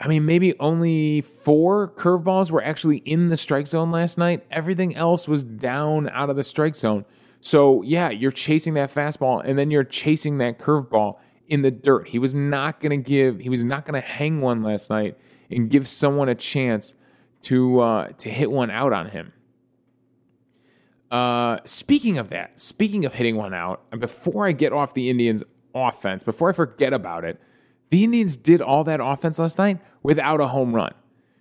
I 0.00 0.08
mean, 0.08 0.26
maybe 0.26 0.58
only 0.60 1.22
four 1.22 1.88
curveballs 1.88 2.50
were 2.50 2.62
actually 2.62 2.98
in 2.98 3.30
the 3.30 3.36
strike 3.36 3.66
zone 3.66 3.90
last 3.90 4.18
night. 4.18 4.44
Everything 4.50 4.94
else 4.94 5.26
was 5.26 5.42
down 5.42 6.08
out 6.10 6.28
of 6.28 6.36
the 6.36 6.44
strike 6.44 6.76
zone. 6.76 7.04
So, 7.40 7.82
yeah, 7.82 8.10
you're 8.10 8.32
chasing 8.32 8.74
that 8.74 8.92
fastball 8.92 9.42
and 9.44 9.58
then 9.58 9.70
you're 9.70 9.84
chasing 9.84 10.38
that 10.38 10.58
curveball 10.58 11.18
in 11.48 11.62
the 11.62 11.70
dirt. 11.70 12.08
He 12.08 12.18
was 12.18 12.34
not 12.34 12.80
going 12.80 13.02
to 13.02 13.10
give, 13.10 13.40
he 13.40 13.48
was 13.48 13.64
not 13.64 13.86
going 13.86 14.00
to 14.00 14.06
hang 14.06 14.40
one 14.40 14.62
last 14.62 14.90
night 14.90 15.16
and 15.50 15.70
give 15.70 15.88
someone 15.88 16.28
a 16.28 16.34
chance 16.34 16.94
to 17.42 17.80
uh, 17.80 18.08
to 18.18 18.28
hit 18.28 18.50
one 18.50 18.70
out 18.70 18.92
on 18.92 19.10
him. 19.10 19.32
Uh, 21.10 21.58
speaking 21.64 22.18
of 22.18 22.30
that, 22.30 22.58
speaking 22.60 23.04
of 23.04 23.14
hitting 23.14 23.36
one 23.36 23.54
out, 23.54 23.88
before 24.00 24.46
I 24.46 24.52
get 24.52 24.72
off 24.72 24.94
the 24.94 25.08
Indians' 25.08 25.44
offense, 25.74 26.24
before 26.24 26.50
I 26.50 26.52
forget 26.52 26.92
about 26.92 27.24
it, 27.24 27.40
the 27.90 28.04
Indians 28.04 28.36
did 28.36 28.60
all 28.60 28.84
that 28.84 29.00
offense 29.02 29.38
last 29.38 29.58
night 29.58 29.80
without 30.02 30.40
a 30.40 30.48
home 30.48 30.74
run. 30.74 30.92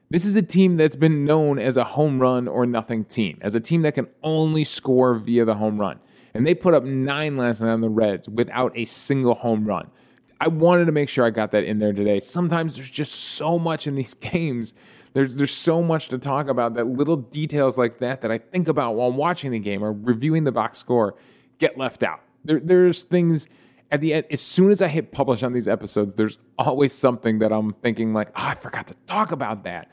This 0.09 0.25
is 0.25 0.35
a 0.35 0.41
team 0.41 0.75
that's 0.75 0.95
been 0.95 1.25
known 1.25 1.57
as 1.57 1.77
a 1.77 1.83
home 1.83 2.19
run 2.19 2.47
or 2.47 2.65
nothing 2.65 3.05
team, 3.05 3.39
as 3.41 3.55
a 3.55 3.59
team 3.59 3.81
that 3.81 3.95
can 3.95 4.07
only 4.23 4.63
score 4.63 5.15
via 5.15 5.45
the 5.45 5.55
home 5.55 5.79
run. 5.79 5.99
And 6.33 6.45
they 6.45 6.53
put 6.53 6.73
up 6.73 6.83
nine 6.83 7.37
last 7.37 7.61
night 7.61 7.71
on 7.71 7.81
the 7.81 7.89
Reds 7.89 8.29
without 8.29 8.77
a 8.77 8.85
single 8.85 9.33
home 9.33 9.65
run. 9.65 9.89
I 10.39 10.49
wanted 10.49 10.85
to 10.85 10.91
make 10.91 11.09
sure 11.09 11.25
I 11.25 11.31
got 11.31 11.51
that 11.51 11.63
in 11.63 11.79
there 11.79 11.93
today. 11.93 12.19
Sometimes 12.19 12.75
there's 12.75 12.89
just 12.89 13.13
so 13.13 13.57
much 13.57 13.87
in 13.87 13.95
these 13.95 14.13
games. 14.33 14.75
There's 15.13 15.35
there's 15.35 15.53
so 15.53 15.81
much 15.81 16.09
to 16.09 16.17
talk 16.17 16.49
about 16.49 16.73
that 16.75 16.87
little 16.87 17.15
details 17.15 17.77
like 17.77 17.99
that 17.99 18.21
that 18.21 18.31
I 18.31 18.37
think 18.37 18.67
about 18.67 18.95
while 18.95 19.11
watching 19.11 19.51
the 19.51 19.59
game 19.59 19.83
or 19.83 19.93
reviewing 19.93 20.43
the 20.43 20.51
box 20.51 20.77
score 20.77 21.15
get 21.57 21.77
left 21.77 22.03
out. 22.03 22.19
There, 22.43 22.59
there's 22.59 23.03
things 23.03 23.47
at 23.95 24.01
the 24.01 24.13
end. 24.13 24.25
As 24.29 24.41
soon 24.41 24.71
as 24.71 24.81
I 24.81 24.87
hit 24.87 25.11
publish 25.11 25.41
on 25.41 25.53
these 25.53 25.67
episodes, 25.67 26.13
there's 26.13 26.37
always 26.59 26.93
something 26.93 27.39
that 27.39 27.51
I'm 27.51 27.73
thinking 27.73 28.13
like, 28.13 28.29
oh, 28.29 28.47
I 28.47 28.55
forgot 28.55 28.87
to 28.87 28.93
talk 29.07 29.31
about 29.31 29.63
that. 29.63 29.89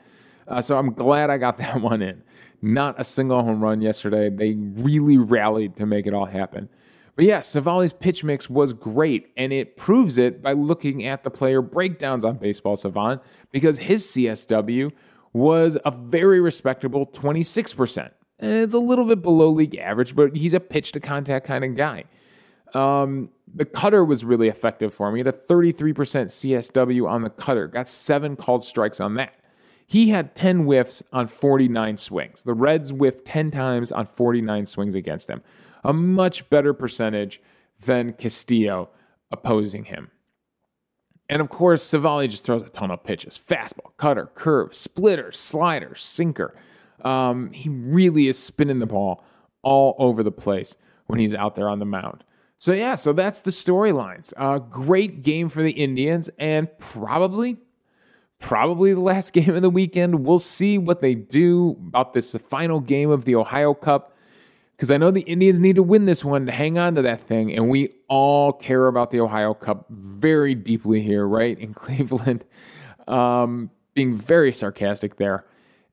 Uh, 0.47 0.61
so 0.61 0.77
I'm 0.77 0.93
glad 0.93 1.29
I 1.29 1.37
got 1.37 1.57
that 1.59 1.81
one 1.81 2.01
in. 2.01 2.21
Not 2.61 2.99
a 2.99 3.05
single 3.05 3.41
home 3.43 3.61
run 3.61 3.81
yesterday. 3.81 4.29
They 4.29 4.53
really 4.53 5.17
rallied 5.17 5.75
to 5.77 5.85
make 5.85 6.05
it 6.05 6.13
all 6.13 6.25
happen. 6.25 6.69
But 7.15 7.25
yeah, 7.25 7.41
Civale's 7.41 7.93
pitch 7.93 8.23
mix 8.23 8.49
was 8.49 8.73
great, 8.73 9.31
and 9.37 9.53
it 9.53 9.77
proves 9.77 10.17
it 10.17 10.41
by 10.41 10.53
looking 10.53 11.05
at 11.05 11.23
the 11.23 11.29
player 11.29 11.61
breakdowns 11.61 12.25
on 12.25 12.37
Baseball 12.37 12.75
Savant 12.75 13.21
because 13.51 13.77
his 13.77 14.05
CSW 14.07 14.91
was 15.31 15.77
a 15.85 15.91
very 15.91 16.41
respectable 16.41 17.05
26%. 17.07 18.09
It's 18.39 18.73
a 18.73 18.79
little 18.79 19.05
bit 19.05 19.21
below 19.21 19.49
league 19.49 19.77
average, 19.77 20.15
but 20.15 20.35
he's 20.35 20.53
a 20.53 20.59
pitch 20.59 20.91
to 20.93 20.99
contact 20.99 21.45
kind 21.45 21.63
of 21.63 21.75
guy. 21.75 22.05
Um, 22.73 23.29
the 23.53 23.65
cutter 23.65 24.03
was 24.03 24.25
really 24.25 24.47
effective 24.47 24.93
for 24.93 25.07
him. 25.07 25.15
He 25.15 25.19
had 25.19 25.27
a 25.27 25.31
33% 25.31 25.93
CSW 25.95 27.07
on 27.07 27.21
the 27.21 27.29
cutter, 27.29 27.67
got 27.67 27.87
seven 27.87 28.35
called 28.35 28.63
strikes 28.63 28.99
on 28.99 29.15
that. 29.15 29.35
He 29.85 30.09
had 30.09 30.35
10 30.35 30.63
whiffs 30.63 31.03
on 31.11 31.27
49 31.27 31.97
swings. 31.97 32.43
The 32.43 32.53
Reds 32.53 32.89
whiffed 32.89 33.25
10 33.25 33.51
times 33.51 33.91
on 33.91 34.07
49 34.07 34.65
swings 34.65 34.95
against 34.95 35.29
him. 35.29 35.43
A 35.83 35.93
much 35.93 36.49
better 36.49 36.73
percentage 36.73 37.41
than 37.85 38.13
Castillo 38.13 38.89
opposing 39.31 39.85
him. 39.85 40.09
And 41.29 41.41
of 41.41 41.49
course, 41.49 41.85
Civale 41.85 42.27
just 42.27 42.43
throws 42.43 42.63
a 42.63 42.69
ton 42.69 42.91
of 42.91 43.03
pitches 43.03 43.37
fastball, 43.37 43.95
cutter, 43.97 44.29
curve, 44.35 44.73
splitter, 44.73 45.31
slider, 45.31 45.95
sinker. 45.95 46.55
Um, 47.01 47.51
he 47.51 47.69
really 47.69 48.27
is 48.27 48.41
spinning 48.41 48.79
the 48.79 48.85
ball 48.85 49.23
all 49.61 49.95
over 49.97 50.23
the 50.23 50.31
place 50.31 50.75
when 51.07 51.19
he's 51.19 51.33
out 51.33 51.55
there 51.55 51.69
on 51.69 51.79
the 51.79 51.85
mound. 51.85 52.23
So, 52.63 52.71
yeah, 52.71 52.95
so 52.95 53.11
that's 53.11 53.41
the 53.41 53.51
storylines. 53.51 54.31
Uh, 54.37 54.57
great 54.59 55.21
game 55.21 55.49
for 55.49 55.61
the 55.61 55.71
Indians, 55.71 56.29
and 56.39 56.69
probably 56.77 57.57
probably 58.39 58.93
the 58.93 59.01
last 59.01 59.33
game 59.33 59.53
of 59.53 59.61
the 59.61 59.69
weekend. 59.69 60.25
We'll 60.25 60.39
see 60.39 60.77
what 60.77 61.01
they 61.01 61.13
do 61.13 61.71
about 61.87 62.13
this 62.13 62.33
final 62.47 62.79
game 62.79 63.09
of 63.09 63.25
the 63.25 63.35
Ohio 63.35 63.73
Cup 63.73 64.15
because 64.77 64.91
I 64.91 64.95
know 64.95 65.11
the 65.11 65.23
Indians 65.23 65.59
need 65.59 65.75
to 65.75 65.83
win 65.83 66.05
this 66.05 66.23
one 66.23 66.45
to 66.45 66.53
hang 66.53 66.77
on 66.77 66.95
to 66.95 67.01
that 67.01 67.27
thing. 67.27 67.53
And 67.53 67.67
we 67.67 67.95
all 68.07 68.53
care 68.53 68.87
about 68.87 69.11
the 69.11 69.19
Ohio 69.19 69.53
Cup 69.53 69.85
very 69.89 70.55
deeply 70.55 71.01
here, 71.01 71.27
right? 71.27 71.59
In 71.59 71.73
Cleveland, 71.73 72.45
um, 73.09 73.71
being 73.93 74.17
very 74.17 74.53
sarcastic 74.53 75.17
there. 75.17 75.45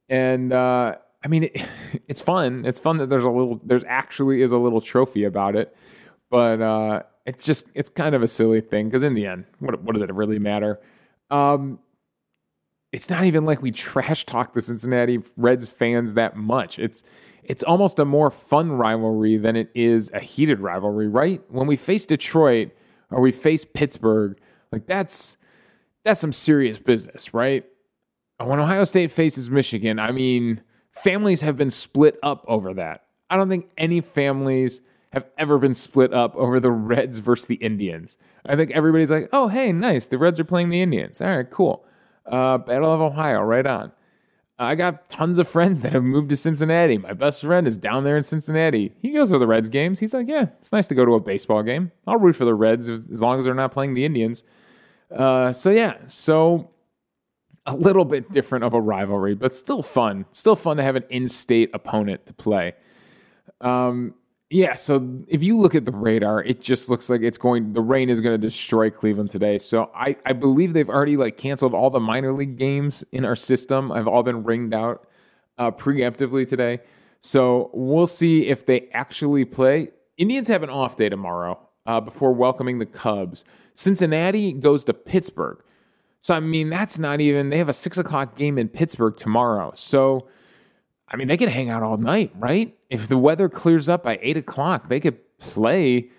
And 0.08 0.52
uh, 0.52 0.98
I 1.24 1.26
mean, 1.26 1.42
it, 1.42 1.66
it's 2.06 2.20
fun. 2.20 2.64
It's 2.64 2.78
fun 2.78 2.98
that 2.98 3.10
there's 3.10 3.24
a 3.24 3.30
little, 3.30 3.60
there's 3.64 3.84
actually 3.88 4.42
is 4.42 4.52
a 4.52 4.58
little 4.58 4.80
trophy 4.80 5.24
about 5.24 5.56
it. 5.56 5.76
But 6.30 6.62
uh, 6.62 7.02
it's 7.26 7.44
just, 7.44 7.66
it's 7.74 7.90
kind 7.90 8.14
of 8.14 8.22
a 8.22 8.28
silly 8.28 8.60
thing 8.60 8.88
because 8.88 9.02
in 9.02 9.14
the 9.14 9.26
end, 9.26 9.44
what, 9.58 9.82
what 9.82 9.94
does 9.94 10.02
it 10.02 10.14
really 10.14 10.38
matter? 10.38 10.80
Um, 11.30 11.80
it's 12.92 13.10
not 13.10 13.24
even 13.24 13.44
like 13.44 13.62
we 13.62 13.70
trash 13.70 14.26
talk 14.26 14.54
the 14.54 14.62
Cincinnati 14.62 15.18
Reds 15.36 15.68
fans 15.68 16.14
that 16.14 16.36
much. 16.36 16.78
It's 16.78 17.02
it's 17.42 17.62
almost 17.62 17.98
a 17.98 18.04
more 18.04 18.30
fun 18.30 18.70
rivalry 18.72 19.36
than 19.36 19.56
it 19.56 19.70
is 19.74 20.10
a 20.12 20.20
heated 20.20 20.60
rivalry, 20.60 21.08
right? 21.08 21.40
When 21.48 21.66
we 21.66 21.76
face 21.76 22.04
Detroit 22.06 22.70
or 23.10 23.20
we 23.20 23.32
face 23.32 23.64
Pittsburgh, 23.64 24.38
like 24.72 24.86
that's 24.86 25.36
that's 26.04 26.20
some 26.20 26.32
serious 26.32 26.78
business, 26.78 27.32
right? 27.34 27.64
When 28.38 28.58
Ohio 28.58 28.84
State 28.84 29.10
faces 29.10 29.50
Michigan, 29.50 29.98
I 29.98 30.12
mean, 30.12 30.62
families 30.92 31.42
have 31.42 31.56
been 31.56 31.70
split 31.70 32.18
up 32.22 32.44
over 32.48 32.72
that. 32.74 33.04
I 33.28 33.36
don't 33.36 33.48
think 33.48 33.70
any 33.76 34.00
families 34.00 34.80
have 35.12 35.26
ever 35.38 35.58
been 35.58 35.74
split 35.74 36.12
up 36.12 36.34
over 36.36 36.60
the 36.60 36.70
Reds 36.70 37.18
versus 37.18 37.46
the 37.46 37.56
Indians. 37.56 38.16
I 38.46 38.56
think 38.56 38.70
everybody's 38.70 39.10
like, 39.10 39.28
"Oh, 39.32 39.48
hey, 39.48 39.72
nice. 39.72 40.06
The 40.06 40.18
Reds 40.18 40.38
are 40.40 40.44
playing 40.44 40.70
the 40.70 40.82
Indians. 40.82 41.20
All 41.20 41.28
right, 41.28 41.50
cool." 41.50 41.84
Uh, 42.26 42.58
Battle 42.58 42.92
of 42.92 43.00
Ohio, 43.00 43.40
right 43.40 43.66
on. 43.66 43.92
I 44.60 44.74
got 44.74 45.08
tons 45.08 45.38
of 45.38 45.48
friends 45.48 45.80
that 45.80 45.92
have 45.92 46.04
moved 46.04 46.28
to 46.28 46.36
Cincinnati. 46.36 46.98
My 46.98 47.14
best 47.14 47.40
friend 47.40 47.66
is 47.66 47.78
down 47.78 48.04
there 48.04 48.18
in 48.18 48.24
Cincinnati. 48.24 48.92
He 49.00 49.10
goes 49.10 49.30
to 49.30 49.38
the 49.38 49.46
Reds 49.46 49.70
games. 49.70 49.98
He's 50.00 50.12
like, 50.12 50.28
yeah, 50.28 50.48
it's 50.58 50.70
nice 50.70 50.86
to 50.88 50.94
go 50.94 51.06
to 51.06 51.14
a 51.14 51.20
baseball 51.20 51.62
game. 51.62 51.92
I'll 52.06 52.18
root 52.18 52.36
for 52.36 52.44
the 52.44 52.54
Reds 52.54 52.86
as 52.86 53.22
long 53.22 53.38
as 53.38 53.46
they're 53.46 53.54
not 53.54 53.72
playing 53.72 53.94
the 53.94 54.04
Indians. 54.04 54.44
Uh, 55.10 55.54
so 55.54 55.70
yeah, 55.70 55.96
so 56.08 56.70
a 57.64 57.74
little 57.74 58.04
bit 58.04 58.30
different 58.32 58.64
of 58.64 58.74
a 58.74 58.80
rivalry, 58.80 59.34
but 59.34 59.54
still 59.54 59.82
fun. 59.82 60.26
Still 60.30 60.56
fun 60.56 60.76
to 60.76 60.82
have 60.82 60.94
an 60.94 61.04
in-state 61.08 61.70
opponent 61.72 62.26
to 62.26 62.34
play. 62.34 62.74
Um, 63.62 64.14
yeah, 64.50 64.74
so 64.74 65.24
if 65.28 65.42
you 65.42 65.58
look 65.60 65.74
at 65.74 65.84
the 65.86 65.92
radar, 65.92 66.42
it 66.42 66.60
just 66.60 66.88
looks 66.88 67.08
like 67.08 67.22
it's 67.22 67.38
going 67.38 67.72
the 67.72 67.80
rain 67.80 68.10
is 68.10 68.20
going 68.20 68.34
to 68.34 68.46
destroy 68.46 68.90
Cleveland 68.90 69.30
today. 69.30 69.58
So 69.58 69.90
I, 69.94 70.16
I 70.26 70.32
believe 70.32 70.72
they've 70.72 70.88
already 70.90 71.16
like 71.16 71.38
canceled 71.38 71.72
all 71.74 71.90
the 71.90 72.00
minor 72.00 72.32
league 72.32 72.58
games 72.58 73.04
in 73.12 73.24
our 73.24 73.36
system. 73.36 73.92
I've 73.92 74.08
all 74.08 74.22
been 74.22 74.42
ringed 74.44 74.74
out. 74.74 75.06
uh, 75.60 75.70
preemptively 75.70 76.48
today. 76.48 76.80
So 77.20 77.70
we'll 77.74 78.06
see 78.06 78.48
if 78.48 78.66
they 78.66 78.88
actually 78.92 79.44
play. 79.44 79.90
Indians 80.16 80.48
have 80.48 80.62
an 80.62 80.70
off 80.70 80.96
day 80.96 81.08
tomorrow 81.08 81.60
uh, 81.86 82.00
before 82.00 82.32
welcoming 82.32 82.78
the 82.78 82.86
Cubs. 82.86 83.44
Cincinnati 83.74 84.52
goes 84.52 84.84
to 84.84 84.94
Pittsburgh. 84.94 85.62
So, 86.20 86.34
I 86.34 86.40
mean, 86.40 86.70
that's 86.70 86.98
not 86.98 87.20
even, 87.20 87.50
they 87.50 87.58
have 87.58 87.68
a 87.68 87.74
six 87.74 87.96
o'clock 87.98 88.36
game 88.36 88.58
in 88.58 88.68
Pittsburgh 88.68 89.16
tomorrow. 89.16 89.72
So, 89.74 90.28
I 91.08 91.16
mean, 91.16 91.28
they 91.28 91.36
can 91.36 91.48
hang 91.48 91.70
out 91.70 91.82
all 91.82 91.96
night, 91.96 92.32
right? 92.38 92.76
If 92.90 93.08
the 93.08 93.16
weather 93.16 93.48
clears 93.48 93.88
up 93.88 94.02
by 94.02 94.18
eight 94.20 94.36
o'clock, 94.36 94.88
they 94.88 95.00
could 95.00 95.18
play, 95.38 96.10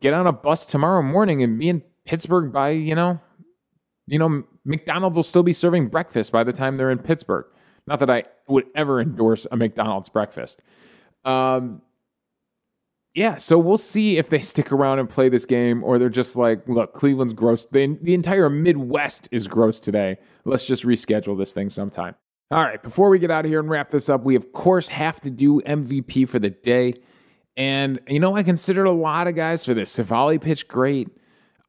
get 0.00 0.14
on 0.14 0.26
a 0.26 0.32
bus 0.32 0.64
tomorrow 0.64 1.02
morning 1.02 1.42
and 1.42 1.58
be 1.58 1.68
in 1.68 1.82
Pittsburgh 2.04 2.52
by, 2.52 2.70
you 2.70 2.94
know, 2.94 3.20
you 4.06 4.18
know, 4.18 4.44
McDonald's 4.64 5.16
will 5.16 5.24
still 5.24 5.42
be 5.42 5.52
serving 5.52 5.88
breakfast 5.88 6.30
by 6.30 6.44
the 6.44 6.52
time 6.52 6.76
they're 6.76 6.92
in 6.92 6.98
Pittsburgh. 6.98 7.46
Not 7.86 7.98
that 8.00 8.10
I 8.10 8.22
would 8.48 8.66
ever 8.74 9.00
endorse 9.00 9.46
a 9.50 9.56
McDonald's 9.56 10.08
breakfast. 10.08 10.62
Um, 11.24 11.82
yeah, 13.14 13.36
so 13.36 13.58
we'll 13.58 13.78
see 13.78 14.18
if 14.18 14.28
they 14.28 14.38
stick 14.40 14.70
around 14.70 15.00
and 15.00 15.10
play 15.10 15.28
this 15.28 15.46
game 15.46 15.82
or 15.82 15.98
they're 15.98 16.08
just 16.08 16.36
like, 16.36 16.68
look, 16.68 16.94
Cleveland's 16.94 17.34
gross. 17.34 17.66
The, 17.66 17.98
the 18.00 18.14
entire 18.14 18.48
Midwest 18.48 19.28
is 19.32 19.48
gross 19.48 19.80
today. 19.80 20.18
Let's 20.44 20.66
just 20.66 20.84
reschedule 20.84 21.36
this 21.36 21.52
thing 21.52 21.70
sometime. 21.70 22.14
All 22.50 22.62
right, 22.62 22.80
before 22.80 23.08
we 23.08 23.18
get 23.18 23.30
out 23.32 23.44
of 23.44 23.50
here 23.50 23.58
and 23.58 23.68
wrap 23.68 23.90
this 23.90 24.08
up, 24.08 24.22
we 24.22 24.36
of 24.36 24.52
course 24.52 24.88
have 24.88 25.20
to 25.22 25.30
do 25.30 25.60
MVP 25.62 26.28
for 26.28 26.38
the 26.38 26.50
day. 26.50 26.94
And, 27.56 27.98
you 28.06 28.20
know, 28.20 28.36
I 28.36 28.44
considered 28.44 28.84
a 28.84 28.92
lot 28.92 29.26
of 29.26 29.34
guys 29.34 29.64
for 29.64 29.74
this. 29.74 29.90
Civale 29.90 30.40
pitched 30.40 30.68
great. 30.68 31.08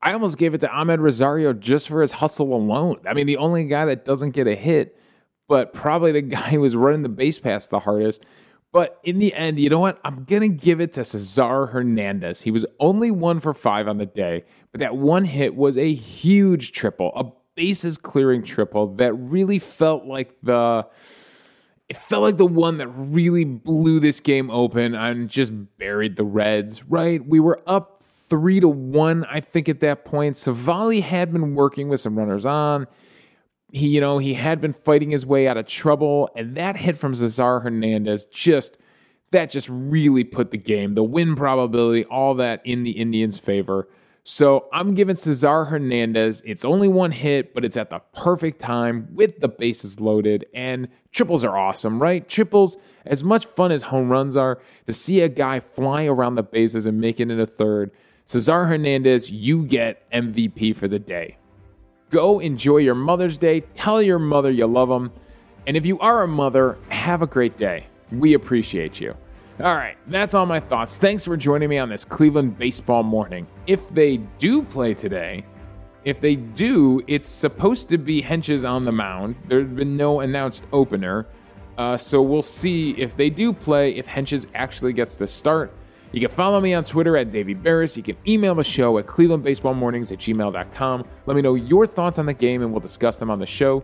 I 0.04 0.14
almost 0.14 0.38
gave 0.38 0.54
it 0.54 0.62
to 0.62 0.68
Amed 0.68 1.00
Rosario 1.00 1.54
just 1.54 1.88
for 1.88 2.04
his 2.04 2.12
hustle 2.12 2.54
alone. 2.54 2.98
I 3.08 3.16
mean, 3.16 3.26
the 3.26 3.38
only 3.38 3.66
guy 3.66 3.86
that 3.86 4.06
doesn't 4.06 4.32
get 4.32 4.46
a 4.46 4.54
hit, 4.54 5.00
but 5.48 5.74
probably 5.74 6.12
the 6.12 6.22
guy 6.38 6.50
who 6.52 6.62
was 6.62 6.76
running 6.76 7.02
the 7.02 7.10
base 7.10 7.40
pass 7.40 7.66
the 7.66 7.80
hardest. 7.80 8.24
But 8.72 9.00
in 9.04 9.18
the 9.18 9.34
end, 9.34 9.60
you 9.60 9.72
know 9.72 9.80
what? 9.80 10.00
I'm 10.04 10.26
going 10.26 10.44
to 10.44 10.50
give 10.50 10.80
it 10.80 10.94
to 10.94 11.04
Cesar 11.04 11.68
Hernandez. 11.68 12.42
He 12.42 12.52
was 12.52 12.68
only 12.80 13.10
one 13.10 13.40
for 13.40 13.56
five 13.56 13.88
on 13.88 13.98
the 13.98 14.06
day, 14.06 14.44
but 14.72 14.82
that 14.82 14.96
one 14.96 15.26
hit 15.26 15.56
was 15.56 15.76
a 15.76 15.92
huge 15.92 16.74
triple, 16.74 17.12
a 17.16 17.24
bases 17.58 17.98
clearing 17.98 18.44
triple 18.44 18.96
that 18.96 19.12
really 19.14 19.60
felt 19.60 20.06
like 20.06 20.34
the. 20.42 20.88
It 21.90 21.98
felt 21.98 22.24
like 22.24 22.38
the 22.38 22.46
one 22.46 22.80
that 22.80 22.88
really 22.90 23.46
blew 23.46 24.02
this 24.02 24.20
game 24.20 24.52
open 24.52 24.94
and 24.94 25.30
just 25.30 25.54
buried 25.78 26.18
the 26.18 26.26
Reds, 26.26 26.84
right? 26.84 27.26
We 27.26 27.40
were 27.40 27.62
up 27.66 28.04
three 28.04 28.60
to 28.60 28.68
one, 28.68 29.24
I 29.24 29.40
think, 29.40 29.70
at 29.70 29.80
that 29.80 30.04
point. 30.04 30.36
Civale 30.36 31.02
had 31.02 31.32
been 31.32 31.56
working 31.56 31.88
with 31.88 32.02
some 32.02 32.18
runners 32.18 32.46
on 32.46 32.88
he, 33.72 33.88
you 33.88 34.02
know, 34.02 34.18
he 34.18 34.34
had 34.34 34.62
been 34.62 34.74
fighting 34.74 35.12
his 35.12 35.26
way 35.26 35.48
out 35.48 35.58
of 35.58 35.68
trouble, 35.68 36.30
and 36.36 36.56
that 36.56 36.78
hit 36.78 36.98
from 36.98 37.14
Cesar 37.14 37.60
Hernandez 37.60 38.26
just 38.26 38.78
that 39.32 39.50
just 39.50 39.68
really 39.70 40.24
put 40.24 40.52
the 40.52 40.58
game, 40.58 40.96
the 40.96 41.04
win 41.04 41.36
probability, 41.36 42.06
all 42.06 42.36
that 42.36 42.62
in 42.64 42.84
the 42.84 42.92
Indians' 42.92 43.38
favor. 43.38 43.90
So 44.30 44.68
I'm 44.74 44.94
giving 44.94 45.16
Cesar 45.16 45.64
Hernandez. 45.64 46.44
It's 46.46 46.66
only 46.66 46.90
one 46.90 47.12
hit, 47.12 47.54
but 47.54 47.64
it's 47.64 47.78
at 47.78 47.90
the 47.90 48.00
perfect 48.14 48.60
time 48.60 49.08
with 49.14 49.40
the 49.40 49.48
bases 49.48 50.02
loaded. 50.02 50.46
And 50.54 50.90
triples 51.14 51.46
are 51.46 51.58
awesome, 51.58 52.02
right? 52.02 52.28
Triples, 52.28 52.76
as 53.06 53.24
much 53.24 53.46
fun 53.46 53.72
as 53.72 53.84
home 53.84 54.10
runs 54.10 54.36
are, 54.36 54.60
to 54.86 54.92
see 54.92 55.22
a 55.22 55.30
guy 55.30 55.62
fly 55.62 56.08
around 56.08 56.36
the 56.36 56.44
bases 56.44 56.86
and 56.86 57.00
make 57.00 57.22
it 57.22 57.32
in 57.32 57.40
a 57.40 57.48
third. 57.48 57.92
Cesar 58.26 58.66
Hernandez, 58.66 59.32
you 59.32 59.64
get 59.64 60.12
MVP 60.12 60.76
for 60.76 60.90
the 60.90 61.00
day. 61.00 61.38
Go 62.10 62.40
enjoy 62.40 62.80
your 62.80 62.96
Mother's 62.96 63.38
Day. 63.38 63.62
Tell 63.76 64.02
your 64.02 64.20
mother 64.20 64.52
you 64.52 64.68
love 64.68 64.90
them. 64.90 65.14
And 65.68 65.78
if 65.78 65.86
you 65.86 66.00
are 66.00 66.24
a 66.24 66.28
mother, 66.28 66.78
have 66.90 67.22
a 67.22 67.28
great 67.28 67.58
day. 67.58 67.88
We 68.12 68.34
appreciate 68.34 69.00
you. 69.00 69.16
All 69.60 69.76
right, 69.76 69.98
that's 70.06 70.36
all 70.36 70.46
my 70.46 70.60
thoughts. 70.60 71.00
Thanks 71.00 71.26
for 71.26 71.36
joining 71.36 71.68
me 71.70 71.80
on 71.80 71.90
this 71.90 72.06
Cleveland 72.06 72.60
baseball 72.60 73.02
morning. 73.02 73.48
If 73.66 73.90
they 73.90 74.18
do 74.38 74.62
play 74.62 74.94
today, 74.94 75.44
if 76.06 76.22
they 76.22 76.36
do, 76.36 77.02
it's 77.08 77.28
supposed 77.28 77.90
to 77.90 77.98
be 77.98 78.22
Hentges 78.22 78.70
on 78.70 78.86
the 78.86 78.92
mound. 78.92 79.36
There's 79.48 79.68
been 79.68 79.98
no 79.98 80.20
announced 80.20 80.64
opener. 80.72 81.26
Uh, 81.76 81.98
so 81.98 82.22
we'll 82.22 82.44
see 82.44 82.92
if 82.92 83.16
they 83.18 83.32
do 83.32 83.52
play, 83.52 83.96
if 83.96 84.08
Hentges 84.08 84.46
actually 84.54 84.94
gets 84.94 85.16
the 85.18 85.28
start. 85.28 85.74
You 86.12 86.22
can 86.22 86.30
follow 86.30 86.62
me 86.62 86.76
on 86.76 86.84
Twitter 86.84 87.18
at 87.18 87.32
Davey 87.32 87.56
Berris. 87.56 87.98
You 87.98 88.04
can 88.04 88.16
email 88.28 88.54
the 88.56 88.64
show 88.64 89.00
at 89.00 89.08
clevelandbaseballmornings 89.08 90.12
at 90.12 90.20
gmail.com. 90.20 91.06
Let 91.26 91.36
me 91.36 91.42
know 91.42 91.56
your 91.56 91.86
thoughts 91.88 92.20
on 92.20 92.28
the 92.28 92.34
game 92.34 92.62
and 92.62 92.72
we'll 92.72 92.80
discuss 92.80 93.18
them 93.18 93.32
on 93.32 93.40
the 93.40 93.46
show. 93.46 93.84